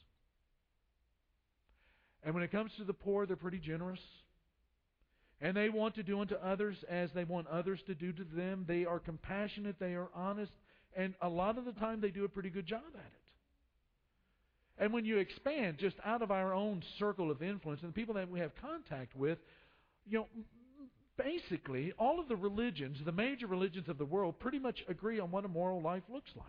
And 2.26 2.34
when 2.34 2.42
it 2.42 2.50
comes 2.50 2.72
to 2.76 2.84
the 2.84 2.92
poor, 2.92 3.24
they're 3.24 3.36
pretty 3.36 3.60
generous. 3.60 4.00
And 5.40 5.56
they 5.56 5.68
want 5.68 5.94
to 5.94 6.02
do 6.02 6.20
unto 6.20 6.34
others 6.34 6.76
as 6.90 7.08
they 7.14 7.22
want 7.22 7.46
others 7.46 7.78
to 7.86 7.94
do 7.94 8.12
to 8.12 8.24
them. 8.34 8.64
They 8.66 8.84
are 8.84 8.98
compassionate, 8.98 9.76
they 9.78 9.94
are 9.94 10.08
honest, 10.12 10.50
and 10.96 11.14
a 11.22 11.28
lot 11.28 11.56
of 11.56 11.64
the 11.64 11.72
time 11.72 12.00
they 12.00 12.10
do 12.10 12.24
a 12.24 12.28
pretty 12.28 12.50
good 12.50 12.66
job 12.66 12.82
at 12.94 13.00
it. 13.00 13.12
And 14.78 14.92
when 14.92 15.04
you 15.04 15.18
expand 15.18 15.78
just 15.78 15.96
out 16.04 16.20
of 16.20 16.32
our 16.32 16.52
own 16.52 16.82
circle 16.98 17.30
of 17.30 17.42
influence 17.42 17.82
and 17.82 17.90
the 17.90 17.94
people 17.94 18.14
that 18.14 18.28
we 18.28 18.40
have 18.40 18.50
contact 18.60 19.14
with, 19.14 19.38
you 20.06 20.18
know, 20.18 20.26
basically 21.16 21.92
all 21.96 22.18
of 22.18 22.28
the 22.28 22.36
religions, 22.36 22.98
the 23.04 23.12
major 23.12 23.46
religions 23.46 23.88
of 23.88 23.98
the 23.98 24.04
world, 24.04 24.40
pretty 24.40 24.58
much 24.58 24.84
agree 24.88 25.20
on 25.20 25.30
what 25.30 25.44
a 25.44 25.48
moral 25.48 25.80
life 25.80 26.02
looks 26.12 26.30
like. 26.36 26.46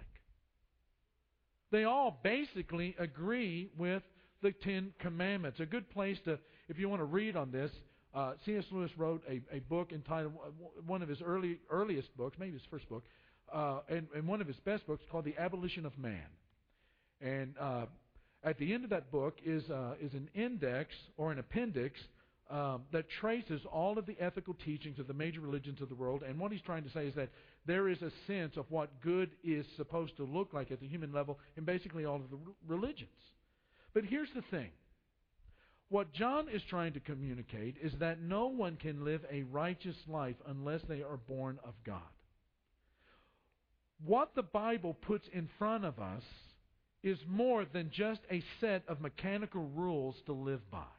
They 1.72 1.84
all 1.84 2.19
basically 2.24 2.96
agree 2.98 3.69
with 3.77 4.01
the 4.41 4.51
Ten 4.51 4.94
Commandments. 5.00 5.60
A 5.60 5.65
good 5.65 5.89
place 5.89 6.17
to, 6.25 6.39
if 6.70 6.79
you 6.79 6.89
want 6.89 7.01
to 7.01 7.06
read 7.06 7.36
on 7.36 7.51
this, 7.51 7.72
uh, 8.13 8.34
C.S. 8.46 8.63
Lewis 8.72 8.91
wrote 8.98 9.24
a, 9.29 9.41
a 9.56 9.60
book 9.60 9.91
entitled, 9.91 10.34
one 10.86 11.01
of 11.01 11.10
his 11.10 11.22
early, 11.22 11.60
earliest 11.70 12.15
books, 12.17 12.38
maybe 12.39 12.53
his 12.53 12.62
first 12.70 12.88
book, 12.89 13.03
uh, 13.53 13.79
and, 13.89 14.08
and 14.15 14.27
one 14.27 14.41
of 14.41 14.48
his 14.48 14.58
best 14.58 14.86
books 14.88 15.03
called 15.12 15.25
The 15.25 15.36
Abolition 15.38 15.86
of 15.86 15.98
Man. 15.98 16.27
And 17.22 17.56
uh, 17.60 17.86
at 18.44 18.58
the 18.58 18.74
end 18.74 18.84
of 18.84 18.89
that 18.91 19.12
book 19.12 19.38
is, 19.46 19.70
uh, 19.70 19.94
is 20.01 20.13
an 20.13 20.29
index 20.34 20.94
or 21.17 21.32
an 21.32 21.39
appendix 21.39 22.00
um, 22.50 22.84
that 22.91 23.06
traces 23.20 23.62
all 23.72 23.98
of 23.98 24.06
the 24.06 24.15
ethical 24.20 24.56
teachings 24.65 25.00
of 25.00 25.08
the 25.08 25.13
major 25.13 25.41
religions 25.41 25.82
of 25.82 25.89
the 25.89 25.96
world. 25.96 26.24
And 26.24 26.39
what 26.39 26.51
he's 26.51 26.62
trying 26.62 26.84
to 26.84 26.89
say 26.91 27.08
is 27.08 27.15
that 27.15 27.29
there 27.65 27.89
is 27.89 28.01
a 28.01 28.12
sense 28.25 28.56
of 28.56 28.65
what 28.70 29.01
good 29.01 29.32
is 29.44 29.65
supposed 29.75 30.15
to 30.17 30.24
look 30.24 30.53
like 30.53 30.72
at 30.72 30.79
the 30.79 30.88
human 30.88 31.12
level 31.12 31.39
in 31.58 31.65
basically 31.65 32.06
all 32.06 32.15
of 32.15 32.29
the 32.29 32.38
religions. 32.67 33.10
But 33.98 34.06
here's 34.06 34.30
the 34.36 34.44
thing. 34.51 34.70
What 35.89 36.13
John 36.13 36.50
is 36.50 36.62
trying 36.70 36.94
to 36.94 37.00
communicate 37.00 37.77
is 37.82 37.92
that 38.00 38.22
no 38.22 38.46
one 38.46 38.75
can 38.75 39.04
live 39.04 39.22
a 39.32 39.42
righteous 39.42 39.96
life 40.08 40.36
unless 40.46 40.82
they 40.88 41.01
are 41.01 41.18
born 41.18 41.58
of 41.63 41.74
God. 41.84 42.13
What 44.06 44.36
the 44.36 44.44
Bible 44.44 44.94
puts 44.94 45.27
in 45.34 45.50
front 45.58 45.84
of 45.84 45.98
us 45.98 46.22
is 47.01 47.18
more 47.27 47.66
than 47.66 47.89
just 47.92 48.22
a 48.30 48.44
set 48.62 48.84
of 48.88 49.01
mechanical 49.01 49.63
rules 49.63 50.16
to 50.27 50.32
live 50.32 50.62
by. 50.70 50.97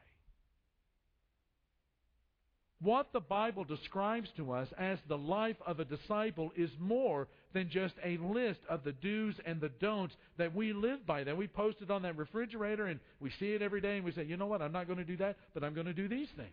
What 2.81 3.11
the 3.11 3.19
Bible 3.19 3.65
describes 3.65 4.29
to 4.37 4.53
us 4.53 4.69
as 4.77 4.99
the 5.07 5.17
life 5.17 5.57
of 5.65 5.81
a 5.81 5.85
disciple 5.85 6.51
is 6.55 6.69
more 6.79 7.27
than 7.53 7.69
just 7.69 7.95
a 8.03 8.17
list 8.17 8.59
of 8.69 8.85
the 8.85 8.93
do's 8.93 9.35
and 9.45 9.59
the 9.59 9.71
don'ts 9.81 10.15
that 10.37 10.55
we 10.55 10.71
live 10.71 11.05
by, 11.05 11.25
that 11.25 11.35
we 11.35 11.47
post 11.47 11.77
it 11.81 11.91
on 11.91 12.03
that 12.03 12.17
refrigerator 12.17 12.85
and 12.85 13.01
we 13.19 13.31
see 13.37 13.51
it 13.51 13.61
every 13.61 13.81
day 13.81 13.97
and 13.97 14.05
we 14.05 14.13
say, 14.13 14.23
you 14.23 14.37
know 14.37 14.45
what, 14.45 14.61
I'm 14.61 14.71
not 14.71 14.87
going 14.87 14.99
to 14.99 15.05
do 15.05 15.17
that, 15.17 15.35
but 15.53 15.63
I'm 15.63 15.73
going 15.73 15.87
to 15.87 15.93
do 15.93 16.07
these 16.07 16.29
things. 16.37 16.49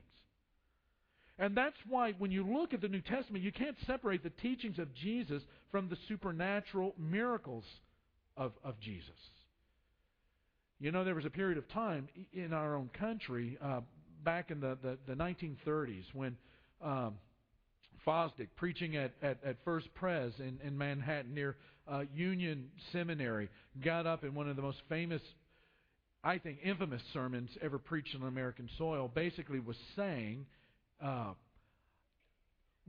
And 1.38 1.56
that's 1.56 1.76
why 1.86 2.12
when 2.18 2.32
you 2.32 2.44
look 2.44 2.74
at 2.74 2.80
the 2.80 2.88
New 2.88 3.02
Testament, 3.02 3.44
you 3.44 3.52
can't 3.52 3.76
separate 3.86 4.24
the 4.24 4.30
teachings 4.30 4.78
of 4.78 4.92
Jesus 4.94 5.42
from 5.70 5.88
the 5.88 5.96
supernatural 6.08 6.94
miracles 6.98 7.64
of, 8.36 8.52
of 8.64 8.80
Jesus. 8.80 9.10
You 10.80 10.92
know, 10.92 11.04
there 11.04 11.14
was 11.14 11.24
a 11.24 11.30
period 11.30 11.58
of 11.58 11.68
time 11.68 12.08
in 12.32 12.52
our 12.52 12.74
own 12.74 12.90
country, 12.98 13.58
uh, 13.62 13.80
back 14.26 14.50
in 14.50 14.60
the, 14.60 14.76
the, 14.82 14.98
the 15.06 15.14
1930s, 15.14 16.02
when 16.12 16.36
um, 16.82 17.14
Fosdick, 18.06 18.48
preaching 18.56 18.96
at, 18.96 19.12
at, 19.22 19.38
at 19.44 19.56
First 19.64 19.86
Pres 19.94 20.32
in, 20.40 20.58
in 20.62 20.76
Manhattan 20.76 21.32
near 21.32 21.56
uh, 21.88 22.02
Union 22.14 22.66
Seminary, 22.92 23.48
got 23.82 24.04
up 24.04 24.24
in 24.24 24.34
one 24.34 24.48
of 24.48 24.56
the 24.56 24.62
most 24.62 24.78
famous, 24.88 25.22
I 26.24 26.38
think, 26.38 26.58
infamous 26.64 27.02
sermons 27.14 27.50
ever 27.62 27.78
preached 27.78 28.16
on 28.20 28.26
American 28.26 28.68
soil, 28.76 29.08
basically 29.14 29.60
was 29.60 29.76
saying, 29.94 30.44
uh, 31.02 31.32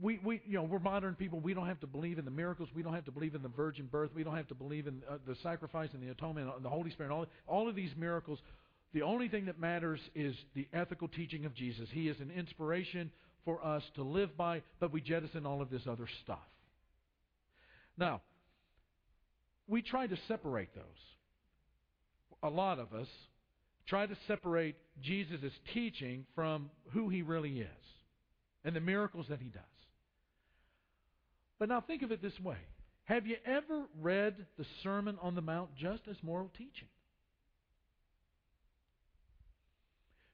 we, 0.00 0.20
we, 0.24 0.40
you 0.44 0.54
know, 0.54 0.64
we're 0.64 0.80
modern 0.80 1.14
people. 1.14 1.38
We 1.38 1.54
don't 1.54 1.66
have 1.66 1.80
to 1.80 1.86
believe 1.86 2.18
in 2.18 2.24
the 2.24 2.30
miracles. 2.32 2.68
We 2.74 2.82
don't 2.82 2.94
have 2.94 3.04
to 3.06 3.12
believe 3.12 3.34
in 3.36 3.42
the 3.42 3.48
virgin 3.48 3.86
birth. 3.86 4.10
We 4.14 4.24
don't 4.24 4.36
have 4.36 4.48
to 4.48 4.54
believe 4.54 4.86
in 4.86 5.02
uh, 5.08 5.18
the 5.26 5.36
sacrifice 5.42 5.90
and 5.92 6.02
the 6.02 6.10
atonement 6.10 6.50
and 6.54 6.64
the 6.64 6.68
Holy 6.68 6.90
Spirit. 6.90 7.12
And 7.12 7.18
all, 7.18 7.26
all 7.46 7.68
of 7.68 7.76
these 7.76 7.90
miracles. 7.96 8.38
The 8.92 9.02
only 9.02 9.28
thing 9.28 9.46
that 9.46 9.58
matters 9.58 10.00
is 10.14 10.34
the 10.54 10.66
ethical 10.72 11.08
teaching 11.08 11.44
of 11.44 11.54
Jesus. 11.54 11.88
He 11.92 12.08
is 12.08 12.20
an 12.20 12.30
inspiration 12.30 13.10
for 13.44 13.64
us 13.64 13.82
to 13.94 14.02
live 14.02 14.36
by, 14.36 14.62
but 14.80 14.92
we 14.92 15.00
jettison 15.00 15.46
all 15.46 15.60
of 15.60 15.70
this 15.70 15.86
other 15.86 16.08
stuff. 16.22 16.38
Now, 17.96 18.22
we 19.66 19.82
try 19.82 20.06
to 20.06 20.16
separate 20.28 20.74
those. 20.74 20.84
A 22.42 22.48
lot 22.48 22.78
of 22.78 22.94
us 22.94 23.08
try 23.86 24.06
to 24.06 24.16
separate 24.26 24.76
Jesus' 25.02 25.52
teaching 25.74 26.24
from 26.34 26.70
who 26.92 27.08
he 27.08 27.22
really 27.22 27.60
is 27.60 27.66
and 28.64 28.74
the 28.74 28.80
miracles 28.80 29.26
that 29.28 29.40
he 29.40 29.48
does. 29.48 29.62
But 31.58 31.68
now 31.68 31.80
think 31.80 32.02
of 32.02 32.12
it 32.12 32.22
this 32.22 32.38
way 32.40 32.58
Have 33.04 33.26
you 33.26 33.36
ever 33.44 33.84
read 34.00 34.46
the 34.56 34.66
Sermon 34.82 35.18
on 35.20 35.34
the 35.34 35.42
Mount 35.42 35.70
just 35.76 36.02
as 36.08 36.16
moral 36.22 36.50
teaching? 36.56 36.88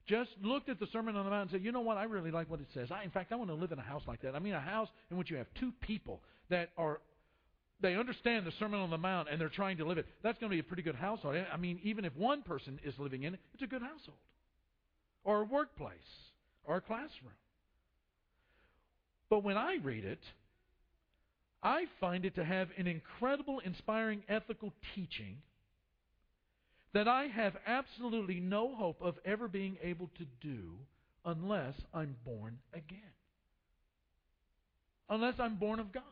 Just 0.06 0.30
looked 0.42 0.68
at 0.68 0.78
the 0.78 0.86
Sermon 0.92 1.16
on 1.16 1.24
the 1.24 1.30
Mount 1.30 1.42
and 1.42 1.50
said, 1.52 1.64
you 1.64 1.72
know 1.72 1.80
what, 1.80 1.96
I 1.96 2.04
really 2.04 2.30
like 2.30 2.50
what 2.50 2.60
it 2.60 2.66
says. 2.74 2.88
I, 2.90 3.04
in 3.04 3.10
fact, 3.10 3.32
I 3.32 3.36
want 3.36 3.50
to 3.50 3.54
live 3.54 3.72
in 3.72 3.78
a 3.78 3.82
house 3.82 4.02
like 4.06 4.20
that. 4.22 4.34
I 4.34 4.38
mean, 4.38 4.52
a 4.52 4.60
house 4.60 4.88
in 5.10 5.16
which 5.16 5.30
you 5.30 5.36
have 5.36 5.46
two 5.58 5.72
people 5.80 6.20
that 6.50 6.70
are 6.76 7.00
they 7.80 7.96
understand 7.96 8.46
the 8.46 8.52
Sermon 8.58 8.80
on 8.80 8.90
the 8.90 8.98
Mount 8.98 9.28
and 9.30 9.40
they're 9.40 9.48
trying 9.48 9.76
to 9.78 9.84
live 9.84 9.98
it, 9.98 10.06
that's 10.22 10.38
going 10.38 10.50
to 10.50 10.54
be 10.54 10.60
a 10.60 10.64
pretty 10.64 10.82
good 10.82 10.94
household. 10.94 11.36
I 11.52 11.56
mean, 11.56 11.80
even 11.82 12.04
if 12.04 12.16
one 12.16 12.42
person 12.42 12.78
is 12.84 12.94
living 12.98 13.24
in 13.24 13.34
it, 13.34 13.40
it's 13.52 13.62
a 13.62 13.66
good 13.66 13.82
household. 13.82 14.18
Or 15.24 15.42
a 15.42 15.44
workplace, 15.44 15.92
or 16.64 16.76
a 16.76 16.80
classroom. 16.80 17.32
But 19.28 19.42
when 19.42 19.56
I 19.56 19.78
read 19.82 20.04
it, 20.04 20.20
I 21.62 21.86
find 21.98 22.24
it 22.24 22.36
to 22.36 22.44
have 22.44 22.68
an 22.76 22.86
incredible, 22.86 23.60
inspiring 23.64 24.22
ethical 24.28 24.72
teaching 24.94 25.38
that 26.94 27.08
I 27.08 27.26
have 27.26 27.54
absolutely 27.66 28.40
no 28.40 28.74
hope 28.74 29.02
of 29.02 29.16
ever 29.24 29.48
being 29.48 29.76
able 29.82 30.08
to 30.16 30.24
do 30.40 30.70
unless 31.24 31.74
I'm 31.92 32.16
born 32.24 32.58
again. 32.72 33.00
Unless 35.10 35.34
I'm 35.38 35.56
born 35.56 35.80
of 35.80 35.92
God. 35.92 36.02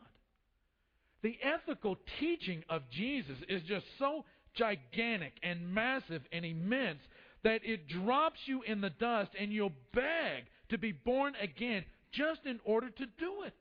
The 1.23 1.37
ethical 1.41 1.97
teaching 2.19 2.63
of 2.69 2.81
Jesus 2.91 3.37
is 3.47 3.63
just 3.63 3.85
so 3.97 4.25
gigantic 4.55 5.33
and 5.41 5.73
massive 5.73 6.21
and 6.31 6.45
immense 6.45 6.99
that 7.43 7.61
it 7.63 7.87
drops 7.87 8.39
you 8.45 8.61
in 8.63 8.81
the 8.81 8.89
dust 8.89 9.31
and 9.39 9.51
you'll 9.51 9.71
beg 9.93 10.43
to 10.69 10.77
be 10.77 10.91
born 10.91 11.33
again 11.41 11.85
just 12.11 12.41
in 12.45 12.59
order 12.65 12.89
to 12.89 13.05
do 13.05 13.43
it. 13.45 13.53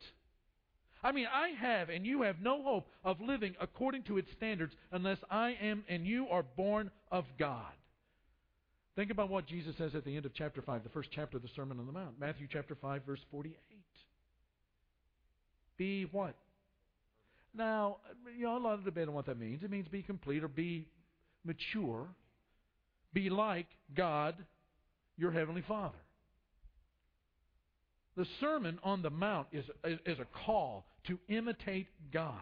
I 1.03 1.13
mean, 1.13 1.27
I 1.33 1.49
have 1.61 1.89
and 1.89 2.07
you 2.07 2.23
have 2.23 2.41
no 2.41 2.63
hope 2.63 2.87
of 3.05 3.21
living 3.21 3.55
according 3.61 4.05
to 4.05 4.19
its 4.19 4.31
standards 4.37 4.73
unless 4.93 5.19
I 5.31 5.57
am 5.61 5.85
and 5.89 6.07
you 6.07 6.29
are 6.29 6.45
born 6.57 6.91
of 7.11 7.25
God. 7.39 7.73
Think 8.95 9.11
about 9.11 9.31
what 9.31 9.47
Jesus 9.47 9.75
says 9.79 9.95
at 9.95 10.05
the 10.05 10.17
end 10.17 10.27
of 10.27 10.35
chapter 10.35 10.61
5, 10.61 10.83
the 10.85 10.91
first 10.91 11.09
chapter 11.13 11.39
of 11.39 11.43
the 11.43 11.49
Sermon 11.57 11.79
on 11.81 11.87
the 11.87 11.93
Mount. 11.93 12.21
Matthew 12.21 12.47
chapter 12.51 12.77
5, 12.81 13.03
verse 13.07 13.21
48. 13.31 13.57
Be 15.79 16.07
what? 16.13 16.35
Now, 17.55 17.97
you 18.37 18.45
know, 18.45 18.57
a 18.57 18.59
lot 18.59 18.75
of 18.75 18.85
debate 18.85 19.09
on 19.09 19.15
what 19.15 19.27
that 19.27 19.39
means. 19.39 19.63
It 19.63 19.71
means 19.71 19.89
be 19.89 20.03
complete 20.03 20.45
or 20.45 20.49
be 20.49 20.87
mature. 21.45 22.07
Be 23.13 23.31
like 23.31 23.67
God, 23.95 24.37
your 25.17 25.33
Heavenly 25.33 25.63
Father. 25.67 25.99
The 28.17 28.27
Sermon 28.41 28.79
on 28.85 29.03
the 29.03 29.11
Mount 29.11 29.49
is, 29.53 29.65
is 30.07 30.19
a 30.19 30.27
call 30.45 30.85
to 31.07 31.19
imitate 31.29 31.89
God. 32.13 32.41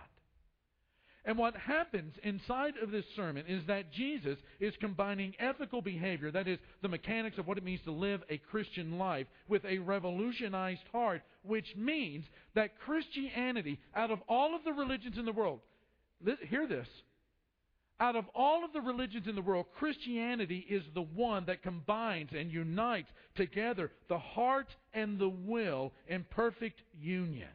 And 1.25 1.37
what 1.37 1.55
happens 1.55 2.14
inside 2.23 2.75
of 2.83 2.90
this 2.90 3.05
sermon 3.14 3.45
is 3.47 3.62
that 3.67 3.93
Jesus 3.93 4.38
is 4.59 4.73
combining 4.81 5.35
ethical 5.38 5.83
behavior, 5.83 6.31
that 6.31 6.49
is, 6.49 6.59
the 6.81 6.88
mechanics 6.88 7.37
of 7.37 7.47
what 7.47 7.59
it 7.59 7.64
means 7.64 7.83
to 7.85 7.93
live 7.93 8.23
a 8.31 8.38
Christian 8.38 8.99
life, 8.99 9.26
with 9.47 9.64
a 9.67 9.79
revolutionized 9.79 10.81
heart, 10.93 11.23
which 11.43 11.76
means 11.76 12.25
that 12.55 12.79
Christianity, 12.81 13.79
out 13.95 14.11
of 14.11 14.21
all 14.29 14.55
of 14.55 14.64
the 14.64 14.73
religions 14.73 15.19
in 15.19 15.26
the 15.26 15.33
world, 15.33 15.61
hear 16.49 16.67
this, 16.67 16.88
out 18.00 18.17
of 18.17 18.25
all 18.35 18.64
of 18.64 18.73
the 18.73 18.81
religions 18.81 19.26
in 19.29 19.35
the 19.35 19.43
world, 19.43 19.67
Christianity 19.79 20.67
is 20.71 20.83
the 20.95 21.02
one 21.02 21.45
that 21.45 21.62
combines 21.62 22.31
and 22.35 22.50
unites 22.50 23.11
together 23.35 23.93
the 24.09 24.19
heart 24.19 24.75
and 24.95 25.19
the 25.19 25.29
will 25.29 25.93
in 26.09 26.25
perfect 26.31 26.81
union. 26.99 27.50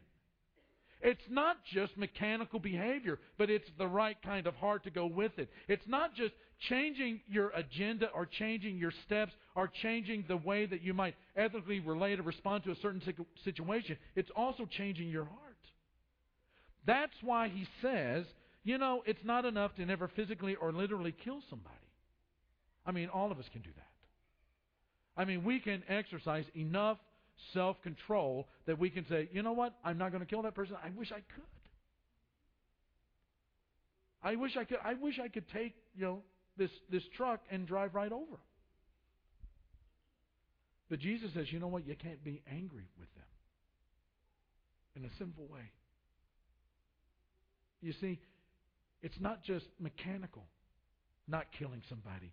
It's 1.06 1.30
not 1.30 1.58
just 1.72 1.96
mechanical 1.96 2.58
behavior, 2.58 3.20
but 3.38 3.48
it's 3.48 3.70
the 3.78 3.86
right 3.86 4.20
kind 4.24 4.48
of 4.48 4.56
heart 4.56 4.82
to 4.84 4.90
go 4.90 5.06
with 5.06 5.38
it. 5.38 5.48
It's 5.68 5.86
not 5.86 6.16
just 6.16 6.32
changing 6.68 7.20
your 7.28 7.50
agenda 7.50 8.08
or 8.12 8.26
changing 8.26 8.76
your 8.76 8.90
steps 9.04 9.32
or 9.54 9.70
changing 9.82 10.24
the 10.26 10.36
way 10.36 10.66
that 10.66 10.82
you 10.82 10.92
might 10.94 11.14
ethically 11.36 11.78
relate 11.78 12.18
or 12.18 12.24
respond 12.24 12.64
to 12.64 12.72
a 12.72 12.76
certain 12.82 13.00
situation. 13.44 13.96
It's 14.16 14.32
also 14.34 14.66
changing 14.66 15.08
your 15.08 15.26
heart. 15.26 15.40
That's 16.86 17.14
why 17.22 17.50
he 17.50 17.68
says, 17.80 18.24
you 18.64 18.76
know, 18.76 19.04
it's 19.06 19.24
not 19.24 19.44
enough 19.44 19.76
to 19.76 19.86
never 19.86 20.08
physically 20.08 20.56
or 20.56 20.72
literally 20.72 21.14
kill 21.24 21.38
somebody. 21.48 21.76
I 22.84 22.90
mean, 22.90 23.10
all 23.10 23.30
of 23.30 23.38
us 23.38 23.46
can 23.52 23.62
do 23.62 23.70
that. 23.76 25.20
I 25.22 25.24
mean, 25.24 25.44
we 25.44 25.60
can 25.60 25.84
exercise 25.88 26.46
enough 26.56 26.98
self 27.52 27.80
control 27.82 28.48
that 28.66 28.78
we 28.78 28.90
can 28.90 29.06
say, 29.08 29.28
you 29.32 29.42
know 29.42 29.52
what? 29.52 29.74
I'm 29.84 29.98
not 29.98 30.10
going 30.12 30.20
to 30.20 30.26
kill 30.26 30.42
that 30.42 30.54
person. 30.54 30.76
I 30.82 30.90
wish 30.96 31.12
I 31.12 31.16
could. 31.16 31.44
I 34.22 34.36
wish 34.36 34.56
I 34.56 34.64
could. 34.64 34.78
I 34.84 34.94
wish 34.94 35.20
I 35.22 35.28
could 35.28 35.48
take 35.52 35.74
you 35.94 36.04
know 36.04 36.22
this 36.56 36.70
this 36.90 37.02
truck 37.16 37.40
and 37.50 37.66
drive 37.66 37.94
right 37.94 38.12
over. 38.12 38.38
But 40.88 41.00
Jesus 41.00 41.30
says, 41.34 41.46
you 41.50 41.58
know 41.58 41.66
what? 41.66 41.86
You 41.86 41.96
can't 41.96 42.22
be 42.22 42.42
angry 42.50 42.88
with 42.98 43.12
them 43.14 43.24
in 44.94 45.04
a 45.04 45.08
sinful 45.18 45.46
way. 45.46 45.72
You 47.82 47.92
see, 48.00 48.20
it's 49.02 49.18
not 49.20 49.42
just 49.44 49.66
mechanical, 49.80 50.44
not 51.28 51.46
killing 51.58 51.82
somebody. 51.88 52.32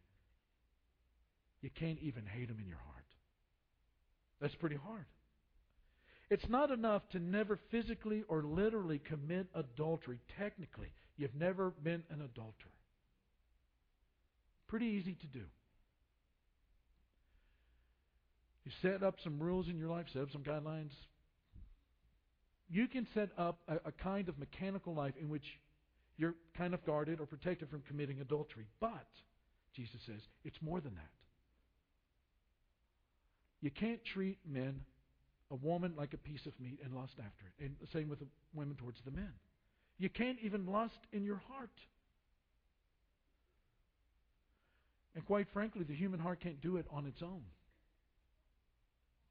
You 1.62 1.70
can't 1.80 2.00
even 2.02 2.26
hate 2.26 2.48
them 2.48 2.60
in 2.60 2.68
your 2.68 2.78
heart. 2.78 3.03
That's 4.44 4.56
pretty 4.56 4.76
hard. 4.76 5.06
It's 6.30 6.50
not 6.50 6.70
enough 6.70 7.02
to 7.14 7.20
never 7.20 7.58
physically 7.72 8.26
or 8.28 8.44
literally 8.44 9.00
commit 9.00 9.48
adultery. 9.56 10.20
Technically, 10.38 10.90
you've 11.16 11.34
never 11.34 11.72
been 11.82 12.04
an 12.10 12.20
adulterer. 12.20 12.76
Pretty 14.68 14.88
easy 14.88 15.16
to 15.22 15.28
do. 15.28 15.46
You 18.66 18.72
set 18.82 19.02
up 19.02 19.16
some 19.24 19.40
rules 19.40 19.70
in 19.70 19.78
your 19.78 19.88
life, 19.88 20.08
set 20.12 20.24
up 20.24 20.32
some 20.34 20.44
guidelines. 20.44 20.92
You 22.70 22.90
can 22.90 23.08
set 23.14 23.30
up 23.38 23.60
a, 23.70 23.76
a 23.86 23.92
kind 23.94 24.28
of 24.28 24.38
mechanical 24.38 24.94
life 24.94 25.14
in 25.22 25.30
which 25.30 25.46
you're 26.18 26.36
kind 26.58 26.74
of 26.74 26.86
guarded 26.86 27.22
or 27.22 27.28
protected 27.28 27.70
from 27.70 27.82
committing 27.88 28.20
adultery. 28.20 28.66
But, 28.82 29.08
Jesus 29.74 30.02
says, 30.06 30.20
it's 30.44 30.62
more 30.62 30.82
than 30.82 30.96
that. 30.96 31.23
You 33.64 33.72
can't 33.72 34.04
treat 34.04 34.40
men, 34.46 34.82
a 35.50 35.56
woman, 35.56 35.94
like 35.98 36.14
a 36.14 36.18
piece 36.18 36.46
of 36.46 36.52
meat 36.60 36.80
and 36.84 36.94
lust 36.94 37.14
after 37.18 37.46
it. 37.46 37.64
And 37.64 37.76
the 37.80 37.88
same 37.98 38.10
with 38.10 38.20
women 38.54 38.76
towards 38.76 38.98
the 39.06 39.12
men. 39.12 39.32
You 39.98 40.10
can't 40.10 40.38
even 40.44 40.66
lust 40.66 41.00
in 41.14 41.24
your 41.24 41.42
heart. 41.48 41.70
And 45.16 45.26
quite 45.26 45.48
frankly, 45.54 45.86
the 45.86 45.96
human 45.96 46.20
heart 46.20 46.42
can't 46.42 46.60
do 46.60 46.76
it 46.76 46.86
on 46.92 47.06
its 47.06 47.22
own. 47.22 47.44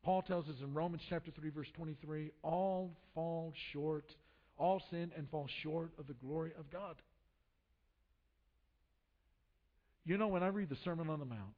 Paul 0.02 0.22
tells 0.22 0.48
us 0.48 0.54
in 0.62 0.72
Romans 0.72 1.02
chapter 1.10 1.30
3 1.30 1.50
verse 1.50 1.68
23, 1.76 2.30
all 2.42 2.96
fall 3.14 3.52
short, 3.74 4.06
all 4.56 4.80
sin 4.90 5.12
and 5.14 5.28
fall 5.28 5.46
short 5.62 5.90
of 5.98 6.06
the 6.06 6.14
glory 6.14 6.52
of 6.58 6.70
God. 6.70 6.96
You 10.06 10.16
know, 10.16 10.28
when 10.28 10.42
I 10.42 10.48
read 10.48 10.70
the 10.70 10.78
Sermon 10.84 11.10
on 11.10 11.18
the 11.18 11.26
Mount, 11.26 11.52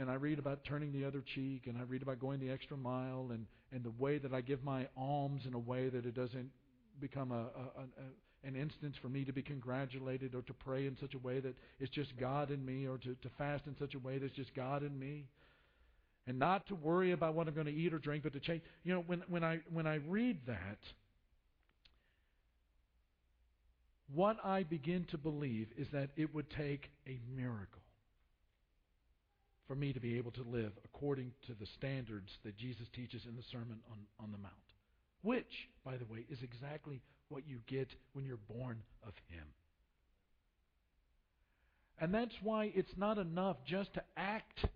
and 0.00 0.10
I 0.10 0.14
read 0.14 0.38
about 0.38 0.64
turning 0.64 0.92
the 0.92 1.04
other 1.04 1.22
cheek, 1.34 1.66
and 1.66 1.76
I 1.76 1.82
read 1.82 2.00
about 2.00 2.18
going 2.18 2.40
the 2.40 2.50
extra 2.50 2.76
mile, 2.76 3.28
and, 3.32 3.44
and 3.70 3.84
the 3.84 3.92
way 3.98 4.16
that 4.16 4.32
I 4.32 4.40
give 4.40 4.64
my 4.64 4.88
alms 4.96 5.42
in 5.46 5.52
a 5.52 5.58
way 5.58 5.90
that 5.90 6.06
it 6.06 6.14
doesn't 6.14 6.50
become 7.00 7.30
a, 7.32 7.34
a, 7.34 7.82
a, 7.82 8.48
an 8.48 8.56
instance 8.56 8.96
for 9.02 9.10
me 9.10 9.26
to 9.26 9.32
be 9.32 9.42
congratulated 9.42 10.34
or 10.34 10.40
to 10.42 10.54
pray 10.54 10.86
in 10.86 10.96
such 10.98 11.12
a 11.14 11.18
way 11.18 11.40
that 11.40 11.54
it's 11.78 11.90
just 11.90 12.16
God 12.18 12.50
in 12.50 12.64
me, 12.64 12.88
or 12.88 12.96
to, 12.96 13.14
to 13.14 13.28
fast 13.36 13.66
in 13.66 13.76
such 13.78 13.94
a 13.94 13.98
way 13.98 14.16
that's 14.16 14.32
just 14.32 14.54
God 14.54 14.82
in 14.82 14.98
me. 14.98 15.26
And 16.26 16.38
not 16.38 16.66
to 16.68 16.74
worry 16.74 17.12
about 17.12 17.34
what 17.34 17.46
I'm 17.46 17.54
going 17.54 17.66
to 17.66 17.72
eat 17.72 17.92
or 17.92 17.98
drink, 17.98 18.22
but 18.22 18.32
to 18.32 18.40
change. 18.40 18.62
You 18.84 18.94
know, 18.94 19.04
when, 19.06 19.22
when, 19.28 19.44
I, 19.44 19.60
when 19.70 19.86
I 19.86 19.96
read 19.96 20.38
that, 20.46 20.78
what 24.14 24.38
I 24.42 24.62
begin 24.62 25.04
to 25.10 25.18
believe 25.18 25.68
is 25.76 25.88
that 25.92 26.08
it 26.16 26.34
would 26.34 26.48
take 26.50 26.90
a 27.06 27.20
miracle 27.36 27.79
for 29.70 29.76
me 29.76 29.92
to 29.92 30.00
be 30.00 30.18
able 30.18 30.32
to 30.32 30.42
live 30.42 30.72
according 30.84 31.30
to 31.46 31.54
the 31.54 31.66
standards 31.78 32.28
that 32.44 32.56
Jesus 32.56 32.88
teaches 32.92 33.22
in 33.24 33.36
the 33.36 33.42
Sermon 33.52 33.78
on, 33.88 33.98
on 34.18 34.32
the 34.32 34.38
Mount. 34.38 34.52
Which, 35.22 35.68
by 35.84 35.96
the 35.96 36.06
way, 36.06 36.24
is 36.28 36.42
exactly 36.42 37.00
what 37.28 37.46
you 37.46 37.60
get 37.68 37.86
when 38.12 38.24
you're 38.24 38.36
born 38.36 38.82
of 39.06 39.12
Him. 39.28 39.44
And 42.00 42.12
that's 42.12 42.34
why 42.42 42.72
it's 42.74 42.96
not 42.96 43.18
enough 43.18 43.58
just 43.64 43.94
to 43.94 44.02
act 44.16 44.66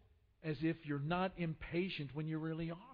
as 0.45 0.59
if 0.63 0.77
you're 0.85 1.01
not 1.01 1.33
impatient 1.39 2.11
when 2.15 2.29
you 2.29 2.39
really 2.39 2.71
are. 2.71 2.94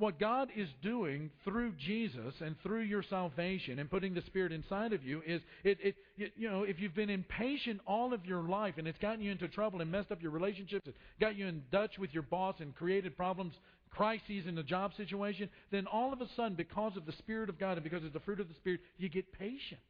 What 0.00 0.18
God 0.18 0.48
is 0.56 0.70
doing 0.82 1.30
through 1.44 1.72
Jesus 1.72 2.32
and 2.40 2.56
through 2.62 2.84
your 2.84 3.02
salvation 3.02 3.78
and 3.78 3.90
putting 3.90 4.14
the 4.14 4.22
Spirit 4.22 4.50
inside 4.50 4.94
of 4.94 5.04
you 5.04 5.20
is, 5.26 5.42
it, 5.62 5.76
it, 5.82 5.94
you 6.38 6.50
know, 6.50 6.62
if 6.62 6.80
you've 6.80 6.94
been 6.94 7.10
impatient 7.10 7.82
all 7.86 8.14
of 8.14 8.24
your 8.24 8.40
life 8.40 8.76
and 8.78 8.88
it's 8.88 8.98
gotten 8.98 9.20
you 9.20 9.30
into 9.30 9.46
trouble 9.46 9.82
and 9.82 9.92
messed 9.92 10.10
up 10.10 10.22
your 10.22 10.30
relationships, 10.30 10.86
and 10.86 10.94
got 11.20 11.36
you 11.36 11.46
in 11.46 11.62
Dutch 11.70 11.98
with 11.98 12.14
your 12.14 12.22
boss 12.22 12.54
and 12.60 12.74
created 12.74 13.14
problems, 13.14 13.52
crises 13.90 14.46
in 14.46 14.54
the 14.54 14.62
job 14.62 14.92
situation, 14.96 15.50
then 15.70 15.86
all 15.86 16.14
of 16.14 16.22
a 16.22 16.28
sudden, 16.34 16.54
because 16.54 16.96
of 16.96 17.04
the 17.04 17.12
Spirit 17.12 17.50
of 17.50 17.58
God 17.58 17.72
and 17.72 17.84
because 17.84 18.02
of 18.02 18.14
the 18.14 18.20
fruit 18.20 18.40
of 18.40 18.48
the 18.48 18.54
Spirit, 18.54 18.80
you 18.96 19.10
get 19.10 19.30
patient. 19.34 19.80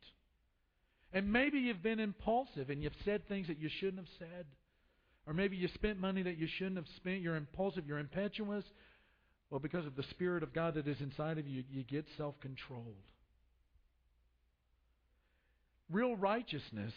And 1.13 1.33
maybe 1.33 1.61
you've 1.61 1.85
been 1.85 2.01
impulsive 2.01 2.69
and 2.69 2.83
you've 2.83 2.93
said 3.05 3.29
things 3.29 3.47
that 3.47 3.61
you 3.61 3.71
shouldn't 3.79 3.99
have 3.99 4.13
said. 4.19 4.47
Or 5.25 5.35
maybe 5.35 5.57
you 5.57 5.69
spent 5.75 6.01
money 6.01 6.23
that 6.23 6.37
you 6.37 6.49
shouldn't 6.59 6.79
have 6.79 6.89
spent. 6.97 7.21
You're 7.21 7.37
impulsive, 7.37 7.87
you're 7.87 8.01
impetuous. 8.01 8.65
Well, 9.51 9.61
because 9.61 9.87
of 9.87 9.97
the 9.97 10.05
Spirit 10.05 10.43
of 10.43 10.55
God 10.55 10.75
that 10.75 10.87
is 10.87 11.01
inside 11.01 11.39
of 11.39 11.47
you, 11.47 11.65
you 11.71 11.83
get 11.83 12.07
self 12.17 12.35
controlled. 12.41 12.95
Real 15.91 16.15
righteousness 16.15 16.93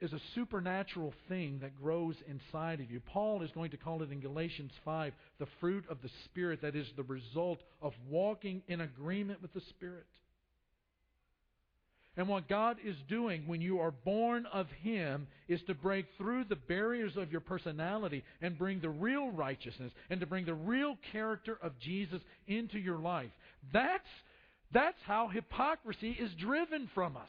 is 0.00 0.12
a 0.12 0.20
supernatural 0.34 1.12
thing 1.28 1.58
that 1.60 1.80
grows 1.80 2.16
inside 2.26 2.80
of 2.80 2.90
you. 2.90 3.00
Paul 3.00 3.42
is 3.42 3.50
going 3.52 3.70
to 3.70 3.76
call 3.76 4.02
it 4.02 4.10
in 4.10 4.20
Galatians 4.20 4.72
5 4.84 5.12
the 5.38 5.46
fruit 5.60 5.84
of 5.88 6.02
the 6.02 6.10
Spirit 6.24 6.62
that 6.62 6.76
is 6.76 6.86
the 6.96 7.02
result 7.04 7.60
of 7.80 7.92
walking 8.08 8.62
in 8.68 8.80
agreement 8.80 9.42
with 9.42 9.52
the 9.54 9.62
Spirit. 9.70 10.06
And 12.18 12.26
what 12.26 12.48
God 12.48 12.78
is 12.84 12.96
doing 13.08 13.44
when 13.46 13.60
you 13.60 13.78
are 13.78 13.92
born 13.92 14.44
of 14.52 14.66
Him 14.82 15.28
is 15.46 15.60
to 15.68 15.74
break 15.74 16.04
through 16.18 16.46
the 16.48 16.56
barriers 16.56 17.16
of 17.16 17.30
your 17.30 17.40
personality 17.40 18.24
and 18.42 18.58
bring 18.58 18.80
the 18.80 18.90
real 18.90 19.30
righteousness 19.30 19.92
and 20.10 20.18
to 20.18 20.26
bring 20.26 20.44
the 20.44 20.52
real 20.52 20.98
character 21.12 21.56
of 21.62 21.78
Jesus 21.78 22.20
into 22.48 22.76
your 22.76 22.98
life. 22.98 23.30
That's, 23.72 24.08
that's 24.72 24.98
how 25.06 25.28
hypocrisy 25.28 26.10
is 26.10 26.32
driven 26.40 26.90
from 26.92 27.16
us. 27.16 27.28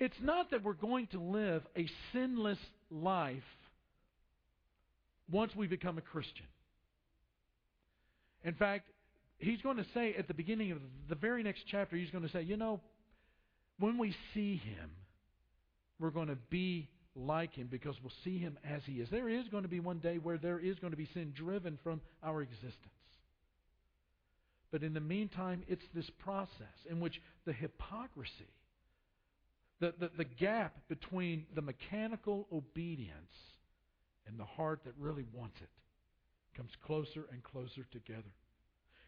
It's 0.00 0.20
not 0.20 0.50
that 0.50 0.64
we're 0.64 0.72
going 0.72 1.06
to 1.12 1.20
live 1.20 1.62
a 1.76 1.86
sinless 2.12 2.58
life 2.90 3.38
once 5.30 5.54
we 5.54 5.68
become 5.68 5.96
a 5.96 6.02
Christian. 6.02 6.46
In 8.42 8.54
fact, 8.54 8.88
he's 9.38 9.60
going 9.62 9.76
to 9.76 9.86
say 9.94 10.14
at 10.18 10.28
the 10.28 10.34
beginning 10.34 10.72
of 10.72 10.78
the 11.08 11.14
very 11.14 11.42
next 11.42 11.64
chapter, 11.70 11.96
he's 11.96 12.10
going 12.10 12.24
to 12.24 12.30
say, 12.30 12.42
you 12.42 12.56
know, 12.56 12.80
when 13.78 13.98
we 13.98 14.14
see 14.32 14.56
him, 14.56 14.90
we're 15.98 16.10
going 16.10 16.28
to 16.28 16.38
be 16.50 16.88
like 17.16 17.54
him 17.54 17.68
because 17.70 17.94
we'll 18.02 18.12
see 18.24 18.38
him 18.38 18.58
as 18.68 18.82
he 18.86 18.94
is. 18.94 19.08
There 19.10 19.28
is 19.28 19.46
going 19.48 19.62
to 19.62 19.68
be 19.68 19.80
one 19.80 19.98
day 19.98 20.18
where 20.18 20.38
there 20.38 20.58
is 20.58 20.78
going 20.78 20.92
to 20.92 20.96
be 20.96 21.08
sin 21.14 21.32
driven 21.36 21.78
from 21.82 22.00
our 22.22 22.42
existence. 22.42 22.78
But 24.72 24.82
in 24.82 24.94
the 24.94 25.00
meantime, 25.00 25.62
it's 25.68 25.84
this 25.94 26.10
process 26.18 26.50
in 26.90 26.98
which 26.98 27.20
the 27.46 27.52
hypocrisy, 27.52 28.50
the, 29.80 29.94
the, 30.00 30.10
the 30.16 30.24
gap 30.24 30.76
between 30.88 31.46
the 31.54 31.62
mechanical 31.62 32.48
obedience 32.52 33.36
and 34.26 34.38
the 34.38 34.44
heart 34.44 34.80
that 34.84 34.94
really 34.98 35.24
wants 35.32 35.56
it, 35.60 35.68
comes 36.56 36.70
closer 36.84 37.26
and 37.32 37.42
closer 37.44 37.86
together. 37.92 38.32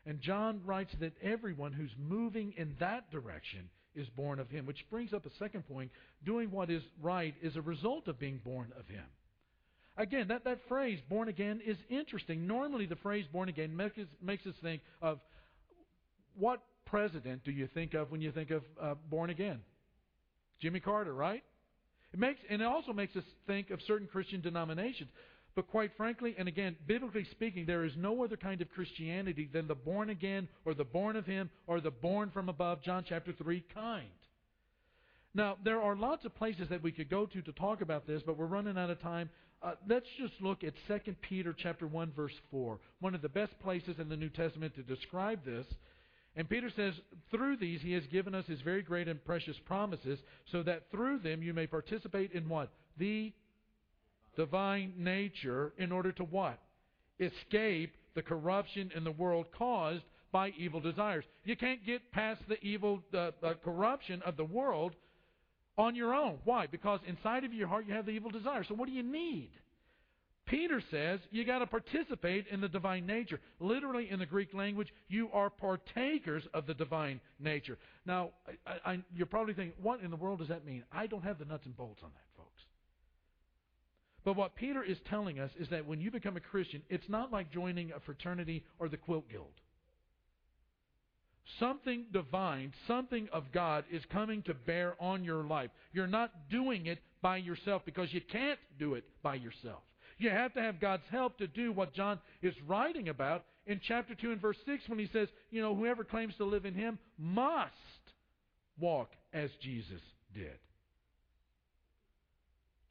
And 0.07 0.21
John 0.21 0.61
writes 0.65 0.93
that 1.01 1.13
everyone 1.21 1.73
who's 1.73 1.91
moving 1.99 2.55
in 2.57 2.77
that 2.79 3.11
direction 3.11 3.69
is 3.97 4.09
born 4.11 4.39
of 4.39 4.49
him, 4.49 4.65
which 4.67 4.85
brings 4.91 5.13
up 5.13 5.27
a 5.27 5.31
second 5.39 5.67
point. 5.67 5.91
Doing 6.25 6.51
what 6.51 6.71
is 6.71 6.83
right 7.03 7.35
is 7.43 7.57
a 7.57 7.63
result 7.63 8.07
of 8.07 8.19
being 8.19 8.41
born 8.45 8.73
of 8.79 8.87
him. 8.87 9.05
Again, 9.97 10.29
that, 10.29 10.45
that 10.45 10.61
phrase, 10.69 11.01
born 11.09 11.29
again, 11.29 11.61
is 11.67 11.79
interesting. 11.89 12.47
Normally, 12.47 12.87
the 12.87 12.97
phrase 12.97 13.25
born 13.33 13.49
again 13.49 13.75
makes, 13.75 13.99
makes 14.23 14.47
us 14.47 14.55
think 14.63 14.83
of 15.01 15.19
what 16.39 16.61
president 16.85 17.45
do 17.45 17.51
you 17.51 17.67
think 17.67 17.95
of 17.95 18.11
when 18.13 18.21
you 18.21 18.31
think 18.31 18.51
of 18.51 18.63
uh, 18.81 18.95
born 19.11 19.31
again? 19.31 19.61
Jimmy 20.61 20.81
Carter, 20.81 21.15
right? 21.15 21.43
It 22.13 22.21
makes, 22.21 22.41
and 22.49 22.63
it 22.63 22.65
also 22.65 22.93
makes 22.93 23.17
us 23.17 23.25
think 23.47 23.71
of 23.71 23.81
certain 23.87 24.07
Christian 24.07 24.41
denominations. 24.41 25.11
But 25.57 25.69
quite 25.69 25.91
frankly, 25.97 26.35
and 26.37 26.49
again, 26.49 26.77
biblically 26.87 27.25
speaking, 27.31 27.65
there 27.65 27.85
is 27.85 27.95
no 27.97 28.23
other 28.23 28.37
kind 28.37 28.61
of 28.61 28.71
Christianity 28.71 29.49
than 29.51 29.67
the 29.67 29.75
born 29.75 30.11
again 30.11 30.49
or 30.67 30.75
the 30.75 30.85
born 30.85 31.17
of 31.17 31.25
Him 31.25 31.49
or 31.67 31.81
the 31.81 31.91
born 31.91 32.31
from 32.31 32.51
above, 32.51 32.83
John 32.83 33.05
chapter 33.09 33.33
3 33.33 33.65
kind. 33.73 34.07
Now, 35.35 35.57
there 35.65 35.81
are 35.81 35.97
lots 35.97 36.27
of 36.27 36.35
places 36.35 36.69
that 36.69 36.83
we 36.83 36.93
could 36.93 37.09
go 37.09 37.25
to 37.25 37.41
to 37.41 37.53
talk 37.53 37.81
about 37.81 38.07
this, 38.07 38.23
but 38.25 38.37
we're 38.37 38.45
running 38.45 38.77
out 38.77 38.91
of 38.91 39.01
time. 39.01 39.31
Uh, 39.63 39.73
let's 39.89 40.07
just 40.19 40.35
look 40.41 40.63
at 40.63 40.75
2 40.89 41.15
Peter 41.23 41.55
chapter 41.59 41.87
1 41.87 42.13
verse 42.15 42.39
4, 42.51 42.79
one 43.01 43.15
of 43.15 43.23
the 43.23 43.29
best 43.29 43.59
places 43.61 43.99
in 43.99 44.11
the 44.11 44.17
New 44.17 44.29
Testament 44.29 44.75
to 44.75 44.83
describe 44.83 45.43
this. 45.47 45.67
And 46.37 46.47
Peter 46.51 46.71
says, 46.77 46.93
through 47.31 47.57
these 47.57 47.81
he 47.81 47.93
has 47.93 48.07
given 48.13 48.35
us 48.35 48.45
his 48.47 48.61
very 48.61 48.83
great 48.83 49.09
and 49.09 49.25
precious 49.25 49.57
promises, 49.65 50.19
so 50.53 50.63
that 50.65 50.91
through 50.91 51.21
them 51.21 51.43
you 51.43 51.55
may 51.55 51.67
participate 51.67 52.33
in 52.33 52.47
what? 52.47 52.71
The 52.99 53.33
divine 54.37 54.93
nature 54.97 55.73
in 55.79 55.93
order 55.93 56.13
to 56.13 56.25
what? 56.25 56.59
Escape 57.19 57.95
the 58.15 58.23
corruption 58.23 58.93
in 58.95 59.05
the 59.05 59.13
world 59.13 59.47
caused 59.57 60.03
by 60.33 60.53
evil 60.59 60.81
desires. 60.81 61.25
You 61.45 61.57
can't 61.57 61.85
get 61.85 62.13
past 62.13 62.43
the 62.49 62.61
evil 62.63 63.03
uh, 63.17 63.31
corruption 63.65 64.23
of 64.23 64.37
the 64.37 64.45
world 64.45 64.95
on 65.79 65.95
your 65.95 66.15
own. 66.15 66.39
Why? 66.45 66.67
Because 66.67 67.01
inside 67.07 67.45
of 67.45 67.53
your 67.53 67.69
heart 67.69 67.87
you 67.87 67.95
have 67.95 68.07
the 68.07 68.13
evil 68.13 68.31
desire. 68.31 68.65
So 68.65 68.75
what 68.75 68.87
do 68.87 68.95
you 68.95 69.03
need? 69.03 69.51
Peter 70.47 70.81
says 70.91 71.21
you 71.31 71.45
got 71.45 71.59
to 71.59 71.67
participate 71.67 72.47
in 72.51 72.61
the 72.61 72.69
divine 72.69 73.05
nature. 73.05 73.41
Literally, 73.59 74.09
in 74.11 74.19
the 74.21 74.27
Greek 74.27 74.55
language, 74.55 74.89
you 75.09 75.29
are 75.33 75.51
partakers 75.51 76.45
of 76.55 76.67
the 76.67 76.75
divine 76.75 77.21
nature. 77.41 77.79
Now, 78.05 78.31
I, 78.65 78.93
I, 78.93 78.99
you're 79.15 79.27
probably 79.27 79.55
thinking, 79.55 79.75
what 79.83 80.01
in 80.01 80.11
the 80.11 80.17
world 80.17 80.39
does 80.39 80.49
that 80.49 80.65
mean? 80.65 80.85
I 80.93 81.09
don't 81.09 81.25
have 81.25 81.39
the 81.39 81.45
nuts 81.45 81.67
and 81.67 81.77
bolts 81.77 82.01
on 82.05 82.11
that. 82.15 82.26
But 84.27 84.35
what 84.35 84.57
Peter 84.57 84.83
is 84.83 84.99
telling 85.09 85.39
us 85.39 85.53
is 85.57 85.69
that 85.69 85.87
when 85.87 86.01
you 86.01 86.11
become 86.11 86.37
a 86.37 86.41
Christian, 86.41 86.83
it's 86.91 87.09
not 87.09 87.33
like 87.33 87.53
joining 87.53 87.93
a 87.93 88.01
fraternity 88.01 88.65
or 88.81 88.89
the 88.89 88.97
quilt 88.97 89.31
guild. 89.31 89.53
Something 91.61 92.07
divine, 92.13 92.73
something 92.89 93.29
of 93.33 93.45
God 93.53 93.85
is 93.89 94.03
coming 94.11 94.43
to 94.43 94.53
bear 94.53 94.97
on 94.99 95.23
your 95.23 95.45
life. 95.45 95.71
You're 95.93 96.09
not 96.09 96.51
doing 96.51 96.87
it 96.87 96.99
by 97.23 97.37
yourself 97.37 97.83
because 97.85 98.13
you 98.13 98.21
can't 98.21 98.59
do 98.81 98.95
it 98.95 99.05
by 99.23 99.37
yourself. 99.37 99.83
You 100.19 100.31
have 100.31 100.53
to 100.55 100.61
have 100.61 100.81
God's 100.81 101.05
help 101.09 101.39
to 101.39 101.47
do 101.47 101.71
what 101.71 101.95
John 101.95 102.19
is 102.43 102.55
writing 102.67 103.09
about 103.09 103.45
in 103.65 103.81
chapter 103.87 104.17
2 104.17 104.33
and 104.33 104.41
verse 104.41 104.59
6 104.67 104.89
when 104.89 104.99
he 104.99 105.09
says, 105.13 105.29
you 105.53 105.63
know, 105.63 105.77
whoever 105.77 106.03
claims 106.03 106.35
to 106.39 106.45
live 106.45 106.67
in 106.67 106.75
him 106.75 106.99
must 107.17 107.71
walk 108.81 109.11
as 109.33 109.51
Jesus 109.63 110.03
did. 110.35 110.59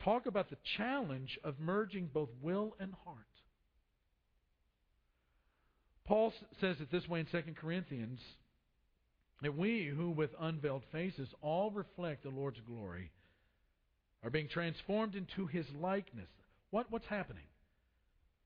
Talk 0.05 0.27
about 0.27 0.51
the 0.51 0.57
challenge 0.77 1.39
of 1.43 1.59
merging 1.59 2.11
both 2.13 2.29
will 2.39 2.75
and 2.79 2.93
heart. 3.03 3.17
Paul 6.07 6.31
says 6.61 6.75
it 6.79 6.91
this 6.91 7.09
way 7.09 7.21
in 7.21 7.25
2 7.25 7.41
Corinthians 7.59 8.19
that 9.41 9.57
we 9.57 9.87
who 9.87 10.11
with 10.11 10.29
unveiled 10.39 10.83
faces 10.91 11.27
all 11.41 11.71
reflect 11.71 12.21
the 12.21 12.29
Lord's 12.29 12.59
glory 12.67 13.09
are 14.23 14.29
being 14.29 14.47
transformed 14.47 15.15
into 15.15 15.47
his 15.47 15.65
likeness. 15.81 16.29
What, 16.69 16.91
what's 16.91 17.07
happening? 17.07 17.45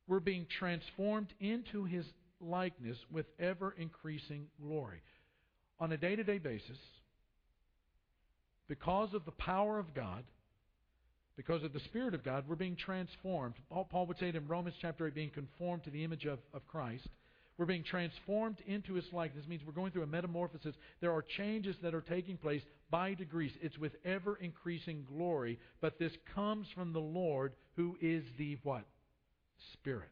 We're 0.07 0.21
being 0.21 0.47
transformed 0.59 1.27
into 1.41 1.83
his 1.83 2.05
likeness 2.39 2.97
with 3.11 3.25
ever 3.37 3.75
increasing 3.77 4.45
glory. 4.61 5.01
On 5.81 5.91
a 5.91 5.97
day 5.97 6.15
to 6.15 6.23
day 6.23 6.37
basis, 6.37 6.77
because 8.69 9.13
of 9.13 9.25
the 9.25 9.31
power 9.31 9.77
of 9.77 9.93
God, 9.93 10.23
because 11.39 11.63
of 11.63 11.71
the 11.71 11.79
Spirit 11.79 12.13
of 12.13 12.21
God, 12.21 12.43
we're 12.49 12.57
being 12.57 12.75
transformed. 12.75 13.53
Paul 13.69 14.05
would 14.07 14.19
say 14.19 14.27
it 14.27 14.35
in 14.35 14.45
Romans 14.45 14.75
chapter 14.81 15.07
8, 15.07 15.15
being 15.15 15.29
conformed 15.29 15.85
to 15.85 15.89
the 15.89 16.03
image 16.03 16.25
of, 16.25 16.39
of 16.53 16.67
Christ. 16.67 17.07
We're 17.57 17.65
being 17.65 17.85
transformed 17.85 18.57
into 18.67 18.95
His 18.95 19.05
likeness. 19.13 19.45
This 19.45 19.49
means 19.49 19.61
we're 19.65 19.71
going 19.71 19.93
through 19.93 20.03
a 20.03 20.07
metamorphosis. 20.07 20.75
There 20.99 21.13
are 21.13 21.23
changes 21.37 21.77
that 21.81 21.95
are 21.95 22.01
taking 22.01 22.35
place 22.35 22.61
by 22.91 23.13
degrees. 23.13 23.53
It's 23.61 23.77
with 23.77 23.93
ever 24.03 24.35
increasing 24.35 25.05
glory, 25.07 25.59
but 25.79 25.97
this 25.97 26.11
comes 26.35 26.67
from 26.75 26.91
the 26.91 26.99
Lord 26.99 27.53
who 27.77 27.95
is 28.01 28.25
the 28.37 28.57
what? 28.63 28.83
Spirit. 29.71 30.09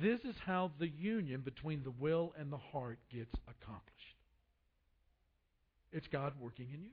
This 0.00 0.20
is 0.20 0.36
how 0.46 0.70
the 0.80 0.88
union 0.88 1.42
between 1.42 1.82
the 1.82 1.92
will 2.00 2.32
and 2.38 2.50
the 2.50 2.56
heart 2.56 2.98
gets 3.12 3.34
accomplished. 3.42 4.16
It's 5.92 6.06
God 6.06 6.32
working 6.40 6.68
in 6.72 6.80
you. 6.80 6.92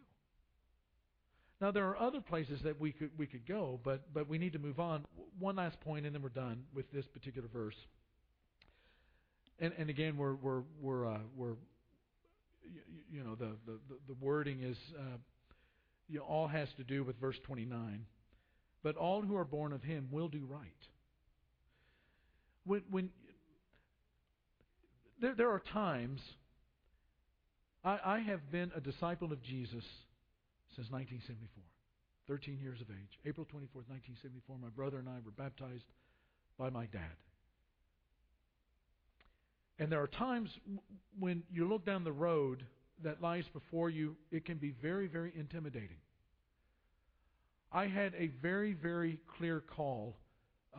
Now 1.62 1.72
there 1.72 1.88
are 1.90 1.98
other 1.98 2.22
places 2.22 2.62
that 2.64 2.80
we 2.80 2.92
could 2.92 3.12
we 3.18 3.28
could 3.28 3.46
go, 3.48 3.80
but 3.84 4.14
but 4.14 4.30
we 4.30 4.38
need 4.38 4.54
to 4.54 4.60
move 4.60 4.80
on. 4.80 5.06
One 5.40 5.58
last 5.58 5.80
point, 5.82 6.06
and 6.06 6.16
then 6.16 6.22
we're 6.22 6.30
done 6.30 6.64
with 6.74 6.92
this 6.92 7.06
particular 7.08 7.50
verse. 7.52 7.76
And 9.60 9.74
and 9.78 9.90
again, 9.90 10.18
we're 10.18 10.36
we're 10.36 10.64
we're 10.82 11.06
uh, 11.08 11.20
we're 11.36 11.56
you, 13.12 13.24
know, 13.24 13.36
the, 13.36 13.56
the, 13.66 13.80
the 14.08 14.14
wording 14.20 14.62
is, 14.64 14.78
uh, 14.98 15.18
you 16.08 16.20
know, 16.20 16.26
all 16.26 16.48
has 16.48 16.68
to 16.78 16.84
do 16.84 17.04
with 17.04 17.20
verse 17.20 17.38
29. 17.46 18.06
But 18.84 18.96
all 18.96 19.22
who 19.22 19.36
are 19.36 19.46
born 19.46 19.74
of 19.74 19.84
him 19.84 20.08
will 20.12 20.28
do 20.28 20.46
right. 20.48 20.64
When, 22.66 22.84
when 22.90 23.10
there, 25.22 25.36
there 25.36 25.52
are 25.52 25.62
times 25.74 26.22
I, 27.84 28.00
I 28.06 28.20
have 28.20 28.52
been 28.52 28.72
a 28.76 28.82
disciple 28.82 29.34
of 29.34 29.42
Jesus 29.42 29.84
since 30.80 30.92
1974. 30.92 31.62
13 32.30 32.58
years 32.58 32.80
of 32.80 32.88
age. 32.90 33.20
April 33.26 33.46
24th, 33.46 33.90
1974, 33.92 34.58
my 34.62 34.70
brother 34.70 34.98
and 34.98 35.10
I 35.10 35.20
were 35.26 35.32
baptized 35.32 35.84
by 36.58 36.70
my 36.70 36.86
dad. 36.86 37.20
And 39.78 39.92
there 39.92 40.02
are 40.02 40.08
times 40.08 40.50
when 41.20 41.44
you 41.52 41.68
look 41.68 41.86
down 41.86 42.06
the 42.06 42.14
road 42.14 42.64
that 43.04 43.22
lies 43.22 43.44
before 43.52 43.90
you, 43.90 44.16
it 44.32 44.46
can 44.46 44.58
be 44.58 44.74
very, 44.82 45.08
very 45.08 45.34
intimidating. 45.36 45.98
I 47.74 47.88
had 47.88 48.14
a 48.18 48.28
very, 48.42 48.72
very 48.72 49.20
clear 49.38 49.60
call, 49.60 50.16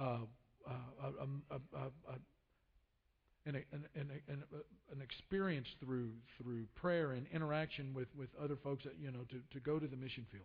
uh, 0.01 0.19
uh, 0.67 0.73
uh, 1.03 1.23
um, 1.23 1.43
uh, 1.51 1.57
uh 1.77 2.13
an, 3.46 3.57
an, 3.72 3.85
an, 3.94 4.11
an, 4.92 5.00
experience 5.03 5.66
through 5.83 6.11
through 6.37 6.66
prayer 6.74 7.12
and 7.12 7.26
interaction 7.33 7.94
with, 7.94 8.09
with 8.16 8.29
other 8.42 8.57
folks, 8.62 8.85
that, 8.85 8.94
you 9.00 9.11
know, 9.11 9.20
to, 9.31 9.37
to 9.53 9.61
go 9.61 9.79
to 9.79 9.87
the 9.87 9.96
mission 9.96 10.26
field. 10.31 10.44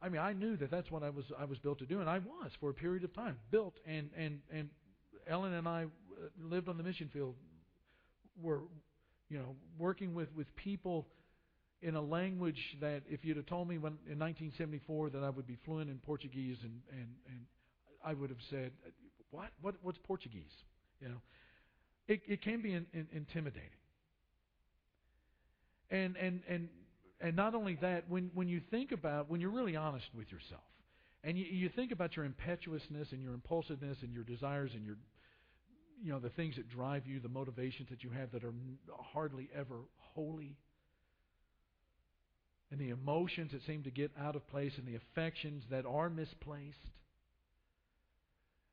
I 0.00 0.08
mean, 0.08 0.20
I 0.20 0.32
knew 0.32 0.56
that 0.58 0.70
that's 0.70 0.90
what 0.90 1.02
I 1.02 1.10
was 1.10 1.24
I 1.38 1.44
was 1.44 1.58
built 1.58 1.78
to 1.78 1.86
do, 1.86 2.00
and 2.00 2.08
I 2.08 2.18
was 2.18 2.52
for 2.60 2.70
a 2.70 2.74
period 2.74 3.02
of 3.02 3.14
time 3.14 3.38
built. 3.50 3.74
And 3.86 4.10
and 4.16 4.40
and 4.52 4.68
Ellen 5.28 5.52
and 5.54 5.66
I 5.66 5.84
uh, 5.84 6.28
lived 6.40 6.68
on 6.68 6.76
the 6.76 6.84
mission 6.84 7.10
field. 7.12 7.34
Were 8.40 8.60
you 9.28 9.38
know 9.38 9.56
working 9.78 10.14
with 10.14 10.28
with 10.36 10.54
people 10.56 11.06
in 11.82 11.94
a 11.94 12.00
language 12.00 12.76
that 12.80 13.02
if 13.08 13.24
you'd 13.24 13.36
have 13.36 13.46
told 13.46 13.68
me 13.68 13.78
when 13.78 13.92
in 14.10 14.18
1974 14.18 15.10
that 15.10 15.22
I 15.22 15.30
would 15.30 15.46
be 15.46 15.56
fluent 15.64 15.90
in 15.90 15.98
Portuguese 15.98 16.58
and 16.62 16.80
and 16.92 17.08
and 17.28 17.40
I 18.04 18.14
would 18.14 18.30
have 18.30 18.38
said 18.50 18.72
what 19.30 19.50
what 19.60 19.74
what's 19.82 19.98
Portuguese 20.04 20.52
you 21.00 21.08
know. 21.08 21.20
It 22.08 22.20
it 22.26 22.42
can 22.42 22.62
be 22.62 22.72
in, 22.72 22.86
in, 22.92 23.08
intimidating. 23.12 23.70
And 25.90 26.16
and 26.16 26.42
and 26.48 26.68
and 27.20 27.34
not 27.34 27.54
only 27.54 27.76
that, 27.80 28.08
when, 28.08 28.30
when 28.34 28.48
you 28.48 28.60
think 28.70 28.92
about, 28.92 29.30
when 29.30 29.40
you're 29.40 29.50
really 29.50 29.76
honest 29.76 30.06
with 30.14 30.30
yourself, 30.30 30.62
and 31.24 31.38
you, 31.38 31.44
you 31.44 31.68
think 31.70 31.92
about 31.92 32.14
your 32.14 32.24
impetuousness 32.24 33.08
and 33.12 33.22
your 33.22 33.32
impulsiveness 33.32 33.98
and 34.02 34.12
your 34.12 34.22
desires 34.22 34.70
and 34.74 34.84
your, 34.84 34.96
you 36.02 36.12
know, 36.12 36.18
the 36.18 36.30
things 36.30 36.56
that 36.56 36.68
drive 36.68 37.06
you, 37.06 37.20
the 37.20 37.28
motivations 37.28 37.88
that 37.88 38.04
you 38.04 38.10
have 38.10 38.32
that 38.32 38.44
are 38.44 38.52
hardly 39.14 39.48
ever 39.54 39.76
holy, 40.14 40.56
and 42.70 42.80
the 42.80 42.90
emotions 42.90 43.52
that 43.52 43.64
seem 43.66 43.82
to 43.84 43.90
get 43.90 44.10
out 44.20 44.36
of 44.36 44.46
place 44.48 44.72
and 44.76 44.86
the 44.86 44.96
affections 44.96 45.64
that 45.70 45.86
are 45.86 46.10
misplaced, 46.10 46.76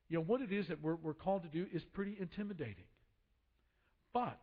you 0.09 0.17
know, 0.17 0.23
what 0.23 0.41
it 0.41 0.51
is 0.51 0.67
that 0.67 0.81
we're, 0.81 0.95
we're 0.95 1.13
called 1.13 1.43
to 1.43 1.49
do 1.49 1.65
is 1.73 1.83
pretty 1.93 2.15
intimidating. 2.19 2.85
But 4.13 4.39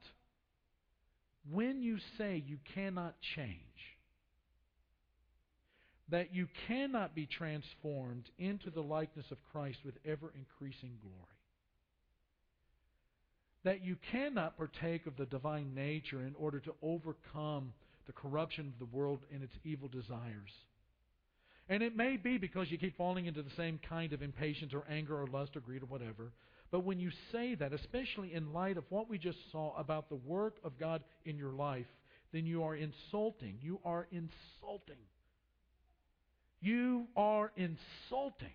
when 1.51 1.83
you 1.83 1.99
say 2.19 2.43
you 2.47 2.59
cannot 2.75 3.15
change, 3.37 3.57
that 6.11 6.35
you 6.35 6.49
cannot 6.67 7.15
be 7.15 7.27
transformed 7.27 8.25
into 8.39 8.71
the 8.71 8.81
likeness 8.81 9.27
of 9.31 9.39
Christ 9.53 9.79
with 9.85 9.95
ever 10.05 10.33
increasing 10.37 10.99
glory, 11.01 11.15
that 13.63 13.85
you 13.85 13.97
cannot 14.11 14.57
partake 14.57 15.07
of 15.07 15.17
the 15.17 15.27
divine 15.27 15.75
nature 15.75 16.21
in 16.21 16.35
order 16.37 16.59
to 16.61 16.75
overcome 16.83 17.73
the 18.07 18.13
corruption 18.13 18.73
of 18.73 18.79
the 18.79 18.97
world 18.97 19.21
and 19.33 19.43
its 19.43 19.53
evil 19.65 19.89
desires. 19.89 20.51
And 21.71 21.85
it 21.85 21.97
may 21.97 22.17
be 22.17 22.37
because 22.37 22.69
you 22.69 22.79
keep 22.79 22.97
falling 22.97 23.27
into 23.27 23.43
the 23.43 23.51
same 23.57 23.79
kind 23.89 24.13
of 24.13 24.23
impatience 24.23 24.75
or 24.75 24.83
anger 24.91 25.23
or 25.23 25.29
lust 25.29 25.57
or 25.57 25.61
greed 25.61 25.85
or 25.85 25.87
whatever. 25.87 26.33
But 26.73 26.81
when 26.81 26.99
you 26.99 27.11
say 27.31 27.55
that, 27.55 27.73
especially 27.73 28.35
in 28.35 28.53
light 28.53 28.77
of 28.77 28.85
what 28.89 29.09
we 29.09 29.19
just 29.19 29.39
saw 29.53 29.77
about 29.77 30.09
the 30.09 30.17
work 30.17 30.57
of 30.65 30.79
God 30.81 31.05
in 31.25 31.39
your 31.39 31.53
life, 31.53 31.87
then 32.33 32.45
you 32.45 32.65
are 32.65 32.75
insulting. 32.75 33.59
You 33.63 33.79
are 33.85 34.09
insulting. 34.11 34.97
You 36.61 37.07
are 37.17 37.53
insulting 37.57 38.49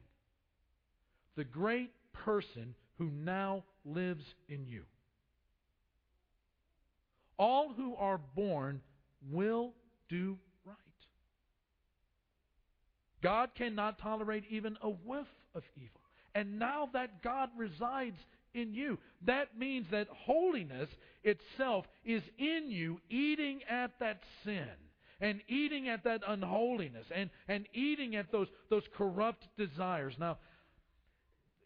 the 1.38 1.46
great 1.46 1.92
person 2.12 2.76
who 2.98 3.10
now 3.10 3.64
lives 3.86 4.24
in 4.50 4.66
you. 4.68 4.84
All 7.40 7.74
who 7.74 7.96
are 7.96 8.20
born 8.36 8.82
will 9.32 9.74
do. 10.10 10.38
God 13.26 13.50
cannot 13.58 13.98
tolerate 13.98 14.44
even 14.52 14.78
a 14.84 14.90
whiff 14.90 15.26
of 15.56 15.64
evil. 15.76 16.00
And 16.36 16.60
now 16.60 16.90
that 16.94 17.24
God 17.24 17.50
resides 17.58 18.18
in 18.54 18.76
you, 18.76 19.00
that 19.26 19.58
means 19.58 19.88
that 19.90 20.08
holiness 20.12 20.90
itself 21.24 21.86
is 22.06 22.22
in 22.38 22.70
you, 22.70 23.00
eating 23.10 23.62
at 23.68 23.94
that 24.00 24.22
sin 24.44 24.70
and 25.20 25.42
eating 25.48 25.90
at 25.90 26.04
that 26.04 26.22
unholiness 26.28 27.08
and, 27.16 27.32
and 27.48 27.66
eating 27.74 28.16
at 28.16 28.32
those, 28.32 28.48
those 28.70 28.84
corrupt 28.96 29.48
desires. 29.58 30.14
Now, 30.20 30.38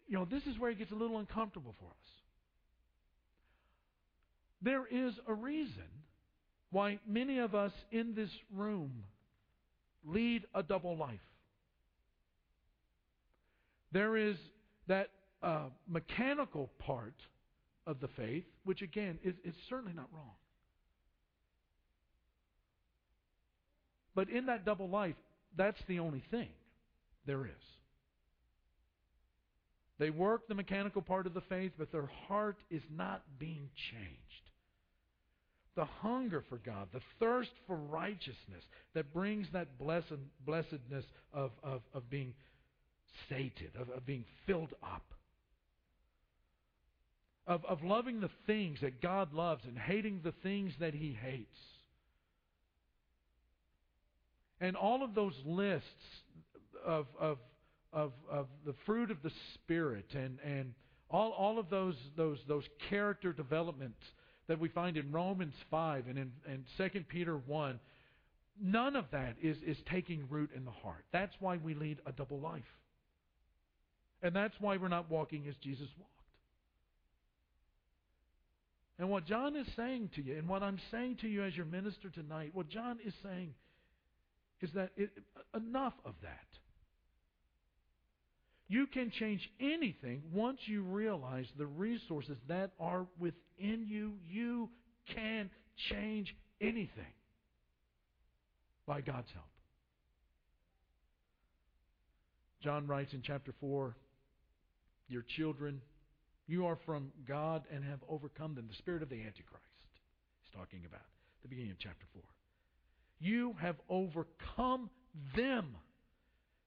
you 0.08 0.16
know, 0.16 0.24
this 0.24 0.44
is 0.46 0.58
where 0.58 0.70
it 0.70 0.78
gets 0.78 0.92
a 0.92 0.96
little 0.96 1.18
uncomfortable 1.18 1.74
for 1.78 1.88
us. 1.90 2.08
There 4.62 4.86
is 4.86 5.12
a 5.28 5.34
reason 5.34 5.84
why 6.70 7.00
many 7.06 7.38
of 7.38 7.54
us 7.54 7.72
in 7.92 8.14
this 8.14 8.30
room 8.50 9.04
lead 10.06 10.46
a 10.54 10.62
double 10.62 10.96
life. 10.96 11.20
There 13.92 14.16
is 14.16 14.36
that 14.88 15.08
uh, 15.42 15.66
mechanical 15.88 16.70
part 16.78 17.14
of 17.86 18.00
the 18.00 18.08
faith, 18.08 18.44
which 18.64 18.82
again 18.82 19.18
is, 19.24 19.34
is 19.44 19.54
certainly 19.68 19.92
not 19.94 20.08
wrong. 20.12 20.34
But 24.14 24.28
in 24.28 24.46
that 24.46 24.64
double 24.64 24.88
life, 24.88 25.14
that's 25.56 25.80
the 25.88 25.98
only 25.98 26.22
thing 26.30 26.48
there 27.26 27.46
is. 27.46 27.52
They 29.98 30.10
work 30.10 30.48
the 30.48 30.54
mechanical 30.54 31.02
part 31.02 31.26
of 31.26 31.34
the 31.34 31.42
faith, 31.42 31.72
but 31.78 31.92
their 31.92 32.10
heart 32.26 32.56
is 32.70 32.82
not 32.90 33.22
being 33.38 33.68
changed. 33.92 34.16
The 35.76 35.84
hunger 35.84 36.42
for 36.48 36.56
God, 36.56 36.88
the 36.92 37.02
thirst 37.20 37.50
for 37.66 37.76
righteousness 37.76 38.64
that 38.94 39.12
brings 39.12 39.46
that 39.52 39.78
blessed, 39.78 40.18
blessedness 40.44 41.04
of, 41.32 41.50
of, 41.62 41.82
of 41.94 42.08
being 42.10 42.34
sated, 43.28 43.72
of, 43.78 43.88
of 43.90 44.06
being 44.06 44.24
filled 44.46 44.74
up, 44.82 45.04
of, 47.46 47.64
of 47.64 47.82
loving 47.82 48.20
the 48.20 48.30
things 48.46 48.80
that 48.80 49.00
God 49.00 49.32
loves 49.32 49.64
and 49.64 49.76
hating 49.78 50.20
the 50.22 50.34
things 50.42 50.72
that 50.80 50.94
He 50.94 51.16
hates. 51.20 51.58
And 54.60 54.76
all 54.76 55.02
of 55.02 55.14
those 55.14 55.34
lists 55.44 55.86
of, 56.84 57.06
of, 57.18 57.38
of, 57.92 58.12
of 58.30 58.46
the 58.66 58.74
fruit 58.86 59.10
of 59.10 59.22
the 59.22 59.32
Spirit 59.54 60.06
and, 60.14 60.38
and 60.44 60.74
all, 61.10 61.32
all 61.32 61.58
of 61.58 61.70
those, 61.70 61.96
those, 62.16 62.38
those 62.46 62.64
character 62.88 63.32
developments 63.32 64.00
that 64.48 64.60
we 64.60 64.68
find 64.68 64.96
in 64.96 65.12
Romans 65.12 65.54
5 65.70 66.06
and 66.08 66.18
in 66.18 66.32
and 66.46 66.64
2 66.76 67.04
Peter 67.08 67.36
1, 67.36 67.80
none 68.60 68.96
of 68.96 69.04
that 69.12 69.36
is, 69.42 69.56
is 69.66 69.76
taking 69.90 70.26
root 70.28 70.50
in 70.54 70.64
the 70.64 70.70
heart. 70.70 71.04
That's 71.12 71.34
why 71.40 71.56
we 71.56 71.74
lead 71.74 71.98
a 72.06 72.12
double 72.12 72.38
life. 72.38 72.62
And 74.22 74.34
that's 74.34 74.54
why 74.60 74.76
we're 74.76 74.88
not 74.88 75.10
walking 75.10 75.46
as 75.48 75.54
Jesus 75.56 75.88
walked. 75.98 76.10
And 78.98 79.08
what 79.08 79.24
John 79.24 79.56
is 79.56 79.66
saying 79.76 80.10
to 80.16 80.22
you, 80.22 80.36
and 80.36 80.46
what 80.46 80.62
I'm 80.62 80.78
saying 80.90 81.18
to 81.22 81.28
you 81.28 81.42
as 81.42 81.56
your 81.56 81.64
minister 81.64 82.10
tonight, 82.10 82.50
what 82.52 82.68
John 82.68 82.98
is 83.04 83.14
saying 83.22 83.54
is 84.60 84.70
that 84.74 84.90
it, 84.96 85.10
enough 85.54 85.94
of 86.04 86.14
that. 86.22 86.46
You 88.68 88.86
can 88.86 89.10
change 89.10 89.50
anything 89.58 90.22
once 90.32 90.60
you 90.66 90.82
realize 90.82 91.46
the 91.56 91.66
resources 91.66 92.36
that 92.48 92.72
are 92.78 93.06
within 93.18 93.86
you. 93.88 94.12
You 94.28 94.68
can 95.14 95.50
change 95.90 96.36
anything 96.60 97.14
by 98.86 99.00
God's 99.00 99.30
help. 99.32 99.46
John 102.62 102.86
writes 102.86 103.14
in 103.14 103.22
chapter 103.22 103.54
4 103.60 103.96
your 105.10 105.24
children. 105.36 105.80
You 106.46 106.66
are 106.66 106.78
from 106.86 107.12
God 107.28 107.64
and 107.72 107.84
have 107.84 108.00
overcome 108.08 108.54
them. 108.54 108.66
The 108.68 108.76
spirit 108.76 109.02
of 109.02 109.08
the 109.08 109.16
Antichrist. 109.16 109.64
He's 110.42 110.58
talking 110.58 110.84
about 110.86 111.06
the 111.42 111.48
beginning 111.48 111.72
of 111.72 111.78
chapter 111.78 112.06
4. 112.12 112.22
You 113.20 113.54
have 113.60 113.76
overcome 113.88 114.90
them 115.36 115.76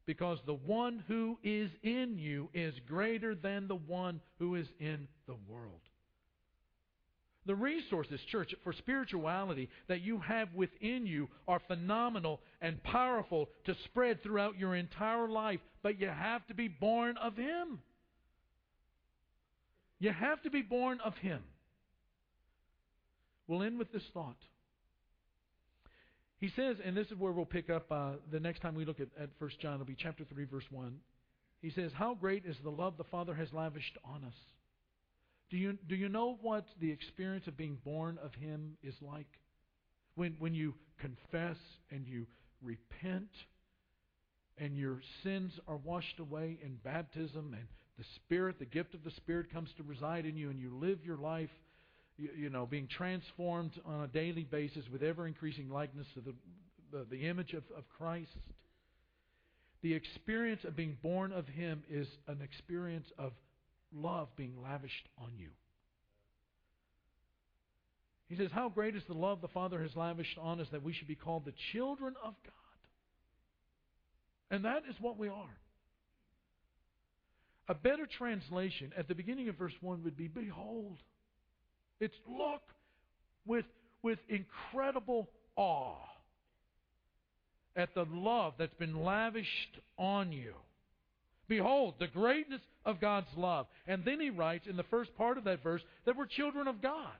because 0.05 0.39
the 0.45 0.53
one 0.53 1.03
who 1.07 1.37
is 1.43 1.69
in 1.81 2.17
you 2.17 2.49
is 2.53 2.73
greater 2.87 3.35
than 3.35 3.67
the 3.67 3.75
one 3.75 4.21
who 4.39 4.55
is 4.55 4.67
in 4.79 5.07
the 5.27 5.35
world. 5.47 5.79
The 7.45 7.55
resources, 7.55 8.21
church, 8.31 8.55
for 8.63 8.71
spirituality 8.71 9.69
that 9.87 10.01
you 10.01 10.19
have 10.19 10.53
within 10.53 11.05
you 11.05 11.27
are 11.47 11.59
phenomenal 11.67 12.39
and 12.61 12.81
powerful 12.83 13.49
to 13.65 13.75
spread 13.85 14.23
throughout 14.23 14.57
your 14.57 14.75
entire 14.75 15.27
life, 15.27 15.59
but 15.81 15.99
you 15.99 16.07
have 16.07 16.45
to 16.47 16.53
be 16.53 16.69
born 16.69 17.17
of 17.17 17.35
Him. 17.35 17.79
You 19.99 20.11
have 20.11 20.41
to 20.43 20.49
be 20.49 20.61
born 20.61 20.99
of 21.03 21.15
Him. 21.17 21.41
We'll 23.47 23.63
end 23.63 23.77
with 23.77 23.91
this 23.91 24.03
thought. 24.13 24.37
He 26.39 26.51
says, 26.55 26.77
and 26.83 26.95
this 26.95 27.07
is 27.07 27.17
where 27.17 27.31
we'll 27.31 27.45
pick 27.45 27.69
up 27.69 27.89
uh, 27.89 28.11
the 28.31 28.39
next 28.39 28.61
time 28.61 28.75
we 28.75 28.83
look 28.83 28.99
at, 28.99 29.07
at 29.17 29.29
1 29.39 29.51
John, 29.61 29.75
it'll 29.75 29.85
be 29.85 29.95
chapter 29.97 30.25
3, 30.25 30.43
verse 30.45 30.65
1. 30.71 30.93
He 31.61 31.69
says, 31.69 31.91
How 31.93 32.15
great 32.15 32.45
is 32.45 32.57
the 32.63 32.69
love 32.69 32.97
the 32.97 33.05
Father 33.05 33.33
has 33.33 33.47
lavished 33.53 33.97
on 34.03 34.25
us. 34.25 34.35
Do 35.49 35.57
you, 35.57 35.77
do 35.87 35.95
you 35.95 36.09
know 36.09 36.37
what 36.41 36.65
the 36.81 36.91
experience 36.91 37.47
of 37.47 37.55
being 37.55 37.77
born 37.85 38.19
of 38.21 38.33
Him 38.33 38.77
is 38.83 38.95
like? 39.01 39.27
When, 40.15 40.35
when 40.39 40.53
you 40.53 40.73
confess 40.99 41.57
and 41.89 42.05
you 42.05 42.27
repent 42.61 43.29
and 44.57 44.77
your 44.77 44.99
sins 45.23 45.53
are 45.67 45.77
washed 45.77 46.19
away 46.19 46.59
in 46.61 46.75
baptism 46.83 47.55
and 47.57 47.67
the 47.97 48.05
Spirit, 48.15 48.59
the 48.59 48.65
gift 48.65 48.93
of 48.93 49.03
the 49.03 49.11
Spirit 49.11 49.51
comes 49.51 49.69
to 49.77 49.83
reside 49.83 50.25
in 50.25 50.35
you 50.35 50.49
and 50.49 50.59
you 50.59 50.75
live 50.75 50.99
your 51.05 51.17
life 51.17 51.49
you, 52.17 52.29
you 52.37 52.49
know, 52.49 52.65
being 52.65 52.87
transformed 52.87 53.71
on 53.85 54.03
a 54.03 54.07
daily 54.07 54.43
basis 54.43 54.83
with 54.91 55.03
ever 55.03 55.27
increasing 55.27 55.69
likeness 55.69 56.07
to 56.13 56.21
the, 56.21 56.33
the, 56.91 57.05
the 57.09 57.27
image 57.27 57.53
of, 57.53 57.63
of 57.75 57.83
Christ. 57.97 58.29
The 59.81 59.93
experience 59.93 60.63
of 60.63 60.75
being 60.75 60.97
born 61.01 61.31
of 61.31 61.47
Him 61.47 61.83
is 61.89 62.07
an 62.27 62.39
experience 62.41 63.07
of 63.17 63.33
love 63.93 64.29
being 64.35 64.55
lavished 64.61 65.07
on 65.17 65.31
you. 65.37 65.49
He 68.27 68.37
says, 68.37 68.49
How 68.53 68.69
great 68.69 68.95
is 68.95 69.03
the 69.07 69.13
love 69.13 69.41
the 69.41 69.47
Father 69.49 69.81
has 69.81 69.95
lavished 69.95 70.37
on 70.39 70.61
us 70.61 70.67
that 70.71 70.83
we 70.83 70.93
should 70.93 71.07
be 71.07 71.15
called 71.15 71.45
the 71.45 71.53
children 71.73 72.13
of 72.23 72.33
God. 72.43 72.53
And 74.49 74.65
that 74.65 74.83
is 74.89 74.95
what 75.01 75.17
we 75.17 75.27
are. 75.27 75.57
A 77.69 77.73
better 77.73 78.07
translation 78.17 78.91
at 78.97 79.07
the 79.07 79.15
beginning 79.15 79.49
of 79.49 79.55
verse 79.55 79.73
1 79.81 80.03
would 80.03 80.17
be 80.17 80.27
Behold. 80.27 80.97
It's 81.99 82.15
look 82.27 82.61
with, 83.45 83.65
with 84.01 84.19
incredible 84.27 85.29
awe 85.55 85.95
at 87.75 87.93
the 87.95 88.05
love 88.11 88.53
that's 88.57 88.73
been 88.75 89.03
lavished 89.03 89.79
on 89.97 90.31
you. 90.31 90.53
Behold, 91.47 91.95
the 91.99 92.07
greatness 92.07 92.61
of 92.85 93.01
God's 93.01 93.27
love. 93.35 93.67
And 93.87 94.03
then 94.05 94.19
he 94.19 94.29
writes 94.29 94.67
in 94.67 94.77
the 94.77 94.83
first 94.83 95.15
part 95.17 95.37
of 95.37 95.43
that 95.45 95.63
verse 95.63 95.81
that 96.05 96.17
we're 96.17 96.25
children 96.25 96.67
of 96.67 96.81
God. 96.81 97.11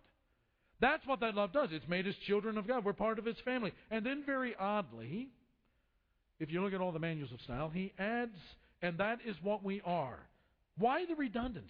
That's 0.79 1.06
what 1.06 1.21
that 1.21 1.36
love 1.36 1.53
does. 1.53 1.69
It's 1.71 1.88
made 1.88 2.08
us 2.08 2.15
children 2.27 2.58
of 2.58 2.67
God. 2.67 2.84
We're 2.84 2.93
part 2.93 3.19
of 3.19 3.25
his 3.25 3.38
family. 3.45 3.71
And 3.89 4.06
then, 4.06 4.23
very 4.25 4.56
oddly, 4.60 5.29
if 6.39 6.51
you 6.51 6.62
look 6.62 6.73
at 6.73 6.82
all 6.82 6.91
the 6.91 6.99
manuals 6.99 7.32
of 7.32 7.39
style, 7.41 7.69
he 7.69 7.93
adds, 7.97 8.36
and 8.82 8.97
that 8.97 9.19
is 9.25 9.36
what 9.41 9.63
we 9.63 9.82
are. 9.86 10.19
Why 10.77 11.05
the 11.05 11.15
redundancy? 11.15 11.69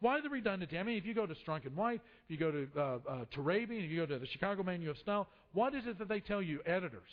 Why 0.00 0.20
the 0.20 0.28
redundancy? 0.28 0.78
I 0.78 0.82
mean, 0.82 0.96
if 0.96 1.04
you 1.04 1.14
go 1.14 1.26
to 1.26 1.34
Strunk 1.34 1.66
and 1.66 1.76
White, 1.76 2.00
if 2.24 2.30
you 2.30 2.36
go 2.36 2.50
to 2.50 2.68
uh, 2.76 2.80
uh, 2.80 3.24
Turabian, 3.36 3.84
if 3.84 3.90
you 3.90 3.98
go 3.98 4.06
to 4.06 4.18
the 4.18 4.26
Chicago 4.26 4.62
Manual 4.62 4.92
of 4.92 4.98
Style, 4.98 5.28
what 5.52 5.74
is 5.74 5.84
it 5.86 5.98
that 5.98 6.08
they 6.08 6.20
tell 6.20 6.40
you, 6.40 6.60
editors? 6.64 7.10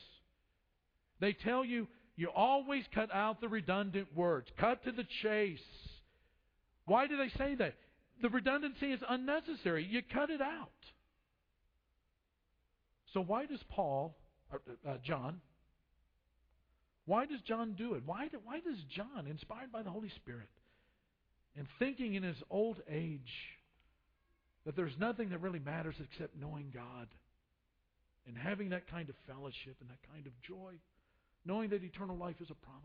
They 1.19 1.33
tell 1.33 1.65
you 1.65 1.87
you 2.15 2.29
always 2.33 2.83
cut 2.93 3.13
out 3.13 3.41
the 3.41 3.49
redundant 3.49 4.07
words. 4.15 4.47
Cut 4.59 4.83
to 4.85 4.91
the 4.91 5.05
chase. 5.23 5.59
Why 6.85 7.07
do 7.07 7.17
they 7.17 7.29
say 7.37 7.55
that? 7.55 7.73
The 8.21 8.29
redundancy 8.29 8.91
is 8.91 9.01
unnecessary. 9.09 9.85
You 9.89 10.01
cut 10.13 10.29
it 10.29 10.41
out. 10.41 10.69
So 13.13 13.21
why 13.21 13.45
does 13.45 13.59
Paul, 13.69 14.15
uh, 14.53 14.57
uh 14.89 14.97
John, 15.03 15.41
why 17.05 17.25
does 17.25 17.41
John 17.47 17.73
do 17.77 17.93
it? 17.93 18.03
Why, 18.05 18.27
do, 18.27 18.39
why 18.43 18.59
does 18.59 18.77
John, 18.95 19.27
inspired 19.27 19.71
by 19.71 19.83
the 19.83 19.91
Holy 19.91 20.09
Spirit, 20.15 20.49
and 21.57 21.67
thinking 21.79 22.15
in 22.15 22.23
his 22.23 22.37
old 22.49 22.81
age 22.89 23.31
that 24.65 24.75
there's 24.75 24.97
nothing 24.99 25.29
that 25.29 25.41
really 25.41 25.59
matters 25.59 25.95
except 25.99 26.35
knowing 26.39 26.71
God 26.73 27.07
and 28.27 28.35
having 28.35 28.69
that 28.69 28.89
kind 28.89 29.09
of 29.09 29.15
fellowship 29.27 29.75
and 29.79 29.89
that 29.89 29.99
kind 30.11 30.25
of 30.25 30.33
joy, 30.41 30.73
knowing 31.45 31.69
that 31.69 31.83
eternal 31.83 32.17
life 32.17 32.35
is 32.41 32.49
a 32.49 32.55
promise. 32.55 32.83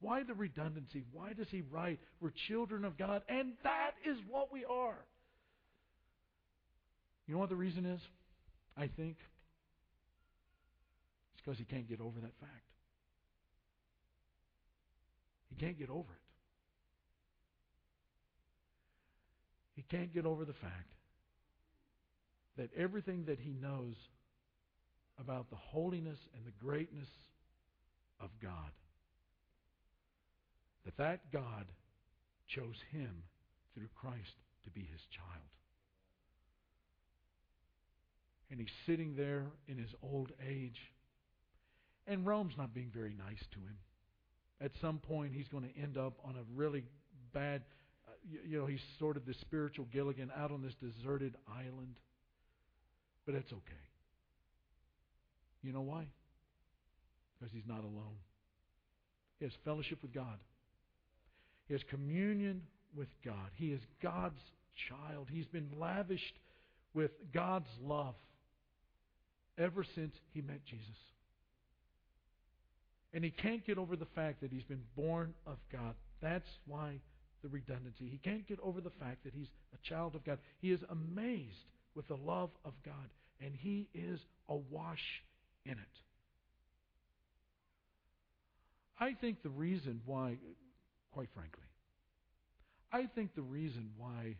Why 0.00 0.22
the 0.24 0.34
redundancy? 0.34 1.04
Why 1.12 1.32
does 1.32 1.46
he 1.50 1.62
write, 1.70 2.00
We're 2.20 2.32
children 2.48 2.84
of 2.84 2.98
God, 2.98 3.22
and 3.28 3.52
that 3.62 3.92
is 4.04 4.18
what 4.28 4.52
we 4.52 4.64
are? 4.64 4.98
You 7.26 7.34
know 7.34 7.40
what 7.40 7.48
the 7.48 7.56
reason 7.56 7.86
is? 7.86 8.00
I 8.76 8.88
think 8.88 9.16
because 11.42 11.58
he 11.58 11.64
can't 11.64 11.88
get 11.88 12.00
over 12.00 12.20
that 12.20 12.32
fact. 12.40 12.66
He 15.48 15.56
can't 15.56 15.78
get 15.78 15.90
over 15.90 16.12
it. 16.12 16.22
He 19.74 19.82
can't 19.82 20.12
get 20.12 20.26
over 20.26 20.44
the 20.44 20.52
fact 20.52 20.92
that 22.56 22.70
everything 22.76 23.24
that 23.26 23.38
he 23.38 23.52
knows 23.52 23.94
about 25.18 25.50
the 25.50 25.56
holiness 25.56 26.18
and 26.36 26.44
the 26.44 26.64
greatness 26.64 27.08
of 28.20 28.30
God, 28.40 28.70
that 30.84 30.96
that 30.98 31.32
God 31.32 31.66
chose 32.48 32.76
him 32.90 33.22
through 33.74 33.88
Christ 33.94 34.36
to 34.64 34.70
be 34.70 34.80
his 34.80 35.00
child. 35.10 35.48
And 38.50 38.60
he's 38.60 38.68
sitting 38.86 39.16
there 39.16 39.46
in 39.66 39.78
his 39.78 39.90
old 40.02 40.30
age, 40.46 40.78
and 42.06 42.26
Rome's 42.26 42.54
not 42.56 42.74
being 42.74 42.90
very 42.92 43.14
nice 43.14 43.42
to 43.52 43.58
him. 43.58 43.76
At 44.60 44.72
some 44.80 44.98
point, 44.98 45.32
he's 45.34 45.48
going 45.48 45.64
to 45.64 45.80
end 45.80 45.96
up 45.96 46.14
on 46.24 46.36
a 46.36 46.42
really 46.54 46.84
bad 47.32 47.62
uh, 48.06 48.10
you, 48.28 48.38
you 48.46 48.58
know, 48.58 48.66
he's 48.66 48.80
sort 48.98 49.16
of 49.16 49.24
the 49.26 49.34
spiritual 49.40 49.86
Gilligan 49.92 50.30
out 50.36 50.50
on 50.50 50.62
this 50.62 50.74
deserted 50.80 51.36
island. 51.48 51.96
But 53.26 53.34
it's 53.36 53.52
okay. 53.52 53.86
You 55.62 55.72
know 55.72 55.82
why? 55.82 56.06
Because 57.38 57.52
he's 57.52 57.66
not 57.66 57.84
alone. 57.84 58.16
He 59.38 59.44
has 59.44 59.52
fellowship 59.64 60.02
with 60.02 60.12
God. 60.12 60.38
He 61.66 61.74
has 61.74 61.82
communion 61.88 62.62
with 62.96 63.08
God. 63.24 63.50
He 63.54 63.68
is 63.68 63.80
God's 64.02 64.40
child. 64.88 65.28
He's 65.30 65.46
been 65.46 65.68
lavished 65.78 66.34
with 66.94 67.12
God's 67.32 67.68
love 67.80 68.14
ever 69.56 69.84
since 69.94 70.14
he 70.32 70.42
met 70.42 70.64
Jesus. 70.64 70.96
And 73.12 73.22
he 73.22 73.30
can't 73.30 73.64
get 73.66 73.78
over 73.78 73.96
the 73.96 74.06
fact 74.14 74.40
that 74.40 74.50
he's 74.50 74.64
been 74.64 74.82
born 74.96 75.34
of 75.46 75.58
God. 75.70 75.94
That's 76.20 76.48
why 76.66 77.00
the 77.42 77.48
redundancy. 77.48 78.08
He 78.08 78.18
can't 78.18 78.46
get 78.46 78.58
over 78.62 78.80
the 78.80 78.90
fact 78.90 79.24
that 79.24 79.34
he's 79.34 79.48
a 79.74 79.88
child 79.88 80.14
of 80.14 80.24
God. 80.24 80.38
He 80.60 80.70
is 80.70 80.80
amazed 80.88 81.66
with 81.94 82.08
the 82.08 82.16
love 82.16 82.50
of 82.64 82.72
God, 82.84 82.94
and 83.40 83.54
he 83.54 83.88
is 83.92 84.20
awash 84.48 85.22
in 85.66 85.72
it. 85.72 85.78
I 88.98 89.14
think 89.20 89.42
the 89.42 89.50
reason 89.50 90.00
why, 90.06 90.36
quite 91.12 91.28
frankly, 91.34 91.64
I 92.92 93.08
think 93.14 93.34
the 93.34 93.42
reason 93.42 93.90
why 93.96 94.36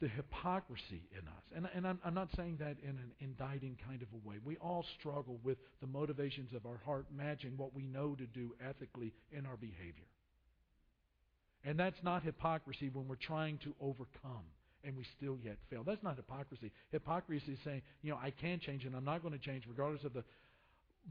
the 0.00 0.08
hypocrisy 0.08 1.02
in 1.12 1.26
us, 1.26 1.44
and, 1.54 1.66
and 1.74 1.86
I'm, 1.86 1.98
I'm, 2.04 2.12
not 2.12 2.28
saying 2.36 2.58
that 2.60 2.76
in 2.82 2.90
an 2.90 3.12
indicting 3.20 3.78
kind 3.86 4.02
of 4.02 4.08
a 4.12 4.28
way. 4.28 4.36
We 4.44 4.56
all 4.58 4.84
struggle 4.98 5.38
with 5.42 5.56
the 5.80 5.86
motivations 5.86 6.52
of 6.54 6.66
our 6.66 6.78
heart 6.84 7.06
matching 7.14 7.54
what 7.56 7.74
we 7.74 7.84
know 7.84 8.14
to 8.14 8.26
do 8.26 8.54
ethically 8.66 9.14
in 9.32 9.46
our 9.46 9.56
behavior. 9.56 10.04
And 11.64 11.78
that's 11.78 11.96
not 12.02 12.22
hypocrisy 12.22 12.90
when 12.92 13.08
we're 13.08 13.16
trying 13.16 13.58
to 13.64 13.74
overcome 13.80 14.44
and 14.84 14.96
we 14.96 15.04
still 15.16 15.38
yet 15.42 15.56
fail. 15.70 15.82
That's 15.84 16.02
not 16.02 16.16
hypocrisy. 16.16 16.70
Hypocrisy 16.92 17.52
is 17.52 17.58
saying, 17.64 17.82
you 18.02 18.10
know, 18.10 18.18
I 18.22 18.30
can 18.30 18.60
change 18.60 18.84
and 18.84 18.94
I'm 18.94 19.04
not 19.04 19.22
going 19.22 19.32
to 19.32 19.40
change 19.40 19.64
regardless 19.66 20.04
of 20.04 20.12
the, 20.12 20.22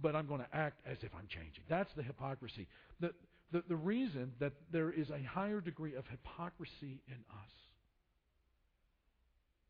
but 0.02 0.16
I'm 0.16 0.28
going 0.28 0.42
to 0.42 0.56
act 0.56 0.80
as 0.90 0.98
if 1.02 1.10
I'm 1.18 1.28
changing. 1.28 1.64
That's 1.68 1.90
the 1.98 2.04
hypocrisy. 2.04 2.68
The, 3.02 3.12
the, 3.52 3.64
the 3.68 3.76
reason 3.76 4.32
that 4.40 4.54
there 4.72 4.92
is 4.92 5.10
a 5.10 5.22
higher 5.24 5.60
degree 5.60 5.96
of 5.96 6.06
hypocrisy 6.08 7.02
in 7.08 7.18
us 7.32 7.52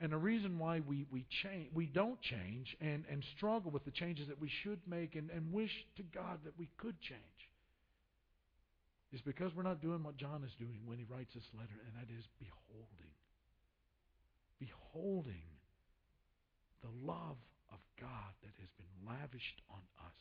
and 0.01 0.11
the 0.11 0.17
reason 0.17 0.59
why 0.59 0.81
we, 0.85 1.05
we 1.11 1.25
change 1.43 1.69
we 1.73 1.85
don't 1.85 2.21
change 2.21 2.75
and, 2.81 3.05
and 3.09 3.23
struggle 3.37 3.71
with 3.71 3.85
the 3.85 3.91
changes 3.91 4.27
that 4.27 4.41
we 4.41 4.49
should 4.63 4.79
make 4.87 5.15
and, 5.15 5.29
and 5.31 5.53
wish 5.53 5.71
to 5.97 6.03
God 6.03 6.39
that 6.43 6.53
we 6.57 6.69
could 6.77 6.99
change 7.01 7.21
is 9.13 9.21
because 9.21 9.55
we're 9.55 9.63
not 9.63 9.81
doing 9.81 10.03
what 10.03 10.17
John 10.17 10.43
is 10.43 10.51
doing 10.59 10.79
when 10.85 10.97
he 10.97 11.05
writes 11.05 11.33
this 11.33 11.47
letter, 11.53 11.79
and 11.87 11.95
that 11.95 12.11
is 12.13 12.25
beholding. 12.37 13.15
Beholding 14.59 15.47
the 16.81 16.91
love 17.11 17.37
of 17.71 17.79
God 17.99 18.31
that 18.43 18.51
has 18.59 18.69
been 18.77 19.07
lavished 19.07 19.61
on 19.69 19.81
us. 20.05 20.19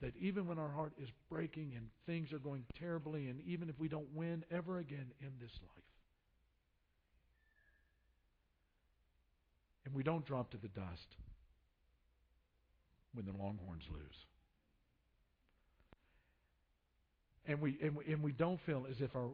that 0.00 0.16
even 0.20 0.46
when 0.46 0.58
our 0.58 0.68
heart 0.70 0.92
is 1.00 1.08
breaking 1.30 1.72
and 1.76 1.86
things 2.06 2.32
are 2.32 2.38
going 2.38 2.64
terribly, 2.78 3.28
and 3.28 3.40
even 3.46 3.68
if 3.68 3.78
we 3.78 3.88
don't 3.88 4.12
win 4.14 4.44
ever 4.50 4.78
again 4.78 5.06
in 5.20 5.30
this 5.40 5.52
life, 5.62 5.84
and 9.84 9.94
we 9.94 10.02
don't 10.02 10.24
drop 10.24 10.50
to 10.50 10.56
the 10.56 10.68
dust 10.68 11.16
when 13.12 13.26
the 13.26 13.32
Longhorns 13.32 13.84
lose. 13.92 14.26
And 17.46 17.60
we, 17.60 17.78
and 17.82 17.94
we, 17.96 18.04
and 18.12 18.22
we 18.22 18.32
don't 18.32 18.60
feel 18.64 18.86
as 18.90 19.00
if 19.00 19.14
our 19.14 19.28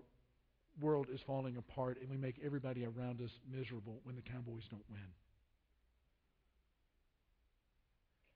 world 0.81 1.07
is 1.13 1.21
falling 1.27 1.57
apart 1.57 1.99
and 2.01 2.11
we 2.11 2.17
make 2.17 2.37
everybody 2.45 2.85
around 2.85 3.21
us 3.21 3.31
miserable 3.51 4.01
when 4.05 4.17
the 4.17 4.23
Cowboys 4.23 4.63
don't 4.71 4.85
win. 4.91 5.01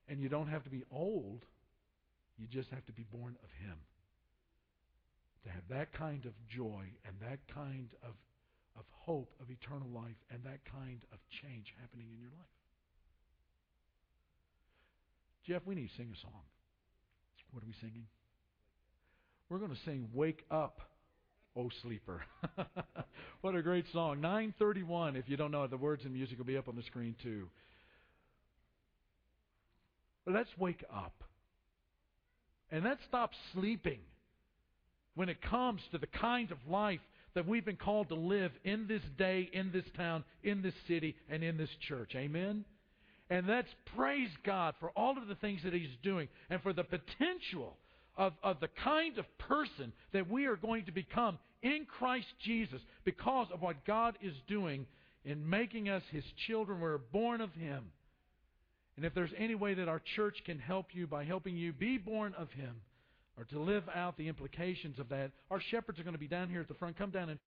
And 0.07 0.19
you 0.19 0.29
don't 0.29 0.47
have 0.47 0.63
to 0.63 0.69
be 0.69 0.83
old, 0.91 1.43
you 2.37 2.47
just 2.47 2.69
have 2.69 2.85
to 2.85 2.93
be 2.93 3.03
born 3.11 3.35
of 3.43 3.49
Him. 3.65 3.77
To 5.43 5.49
have 5.51 5.63
that 5.69 5.93
kind 5.93 6.25
of 6.25 6.33
joy 6.47 6.85
and 7.05 7.15
that 7.21 7.39
kind 7.53 7.89
of, 8.03 8.13
of 8.77 8.85
hope 8.91 9.31
of 9.41 9.49
eternal 9.49 9.87
life 9.93 10.17
and 10.31 10.43
that 10.43 10.59
kind 10.71 11.01
of 11.11 11.19
change 11.41 11.73
happening 11.79 12.07
in 12.11 12.19
your 12.19 12.29
life. 12.29 12.55
Jeff, 15.47 15.61
we 15.65 15.75
need 15.75 15.89
to 15.89 15.95
sing 15.97 16.11
a 16.13 16.21
song. 16.21 16.41
What 17.51 17.63
are 17.63 17.67
we 17.67 17.75
singing? 17.79 18.07
We're 19.49 19.59
going 19.59 19.71
to 19.71 19.77
sing 19.85 20.09
Wake 20.13 20.43
Up, 20.49 20.81
O 21.55 21.69
Sleeper. 21.83 22.23
what 23.41 23.55
a 23.55 23.61
great 23.61 23.85
song. 23.93 24.21
931, 24.21 25.15
if 25.15 25.29
you 25.29 25.37
don't 25.37 25.51
know 25.51 25.63
it, 25.63 25.69
the 25.69 25.77
words 25.77 26.03
and 26.03 26.13
music 26.13 26.37
will 26.37 26.45
be 26.45 26.57
up 26.57 26.67
on 26.67 26.75
the 26.75 26.83
screen 26.83 27.15
too. 27.21 27.47
Let's 30.25 30.49
wake 30.57 30.83
up. 30.93 31.23
And 32.71 32.83
let's 32.83 33.01
stop 33.07 33.29
sleeping 33.53 33.99
when 35.13 35.29
it 35.29 35.41
comes 35.41 35.81
to 35.91 35.99
the 35.99 36.07
kind 36.07 36.51
of 36.51 36.57
life 36.67 36.99
that 37.35 37.47
we've 37.47 37.65
been 37.65 37.75
called 37.75 38.09
to 38.09 38.15
live 38.15 38.51
in 38.63 38.87
this 38.87 39.01
day, 39.17 39.49
in 39.53 39.71
this 39.71 39.85
town, 39.95 40.23
in 40.43 40.61
this 40.61 40.73
city, 40.87 41.15
and 41.29 41.43
in 41.43 41.57
this 41.57 41.69
church. 41.87 42.13
Amen? 42.15 42.65
And 43.29 43.47
let's 43.47 43.73
praise 43.95 44.29
God 44.45 44.75
for 44.79 44.89
all 44.91 45.17
of 45.17 45.27
the 45.27 45.35
things 45.35 45.61
that 45.63 45.73
He's 45.73 45.89
doing 46.01 46.27
and 46.49 46.61
for 46.61 46.73
the 46.73 46.83
potential 46.83 47.77
of, 48.17 48.33
of 48.41 48.59
the 48.59 48.69
kind 48.83 49.17
of 49.17 49.25
person 49.37 49.91
that 50.13 50.29
we 50.29 50.45
are 50.45 50.55
going 50.55 50.85
to 50.85 50.91
become 50.91 51.37
in 51.61 51.85
Christ 51.99 52.27
Jesus 52.43 52.81
because 53.03 53.47
of 53.53 53.61
what 53.61 53.85
God 53.85 54.17
is 54.21 54.35
doing 54.47 54.85
in 55.25 55.49
making 55.49 55.89
us 55.89 56.03
His 56.11 56.23
children. 56.47 56.79
We're 56.79 56.97
born 56.97 57.41
of 57.41 57.51
Him. 57.53 57.91
And 58.95 59.05
if 59.05 59.13
there's 59.13 59.33
any 59.37 59.55
way 59.55 59.73
that 59.73 59.89
our 59.89 60.01
church 60.15 60.37
can 60.45 60.59
help 60.59 60.87
you 60.93 61.05
by 61.05 61.25
helping 61.25 61.57
you 61.57 61.73
be 61.73 61.97
born 61.97 62.33
of 62.37 62.49
Him 62.51 62.75
or 63.37 63.43
to 63.45 63.59
live 63.59 63.83
out 63.93 64.17
the 64.17 64.27
implications 64.27 64.99
of 64.99 65.09
that, 65.09 65.31
our 65.51 65.59
shepherds 65.59 65.99
are 65.99 66.03
going 66.03 66.13
to 66.13 66.19
be 66.19 66.27
down 66.27 66.49
here 66.49 66.61
at 66.61 66.67
the 66.67 66.73
front. 66.73 66.97
Come 66.97 67.09
down 67.09 67.29
and 67.29 67.39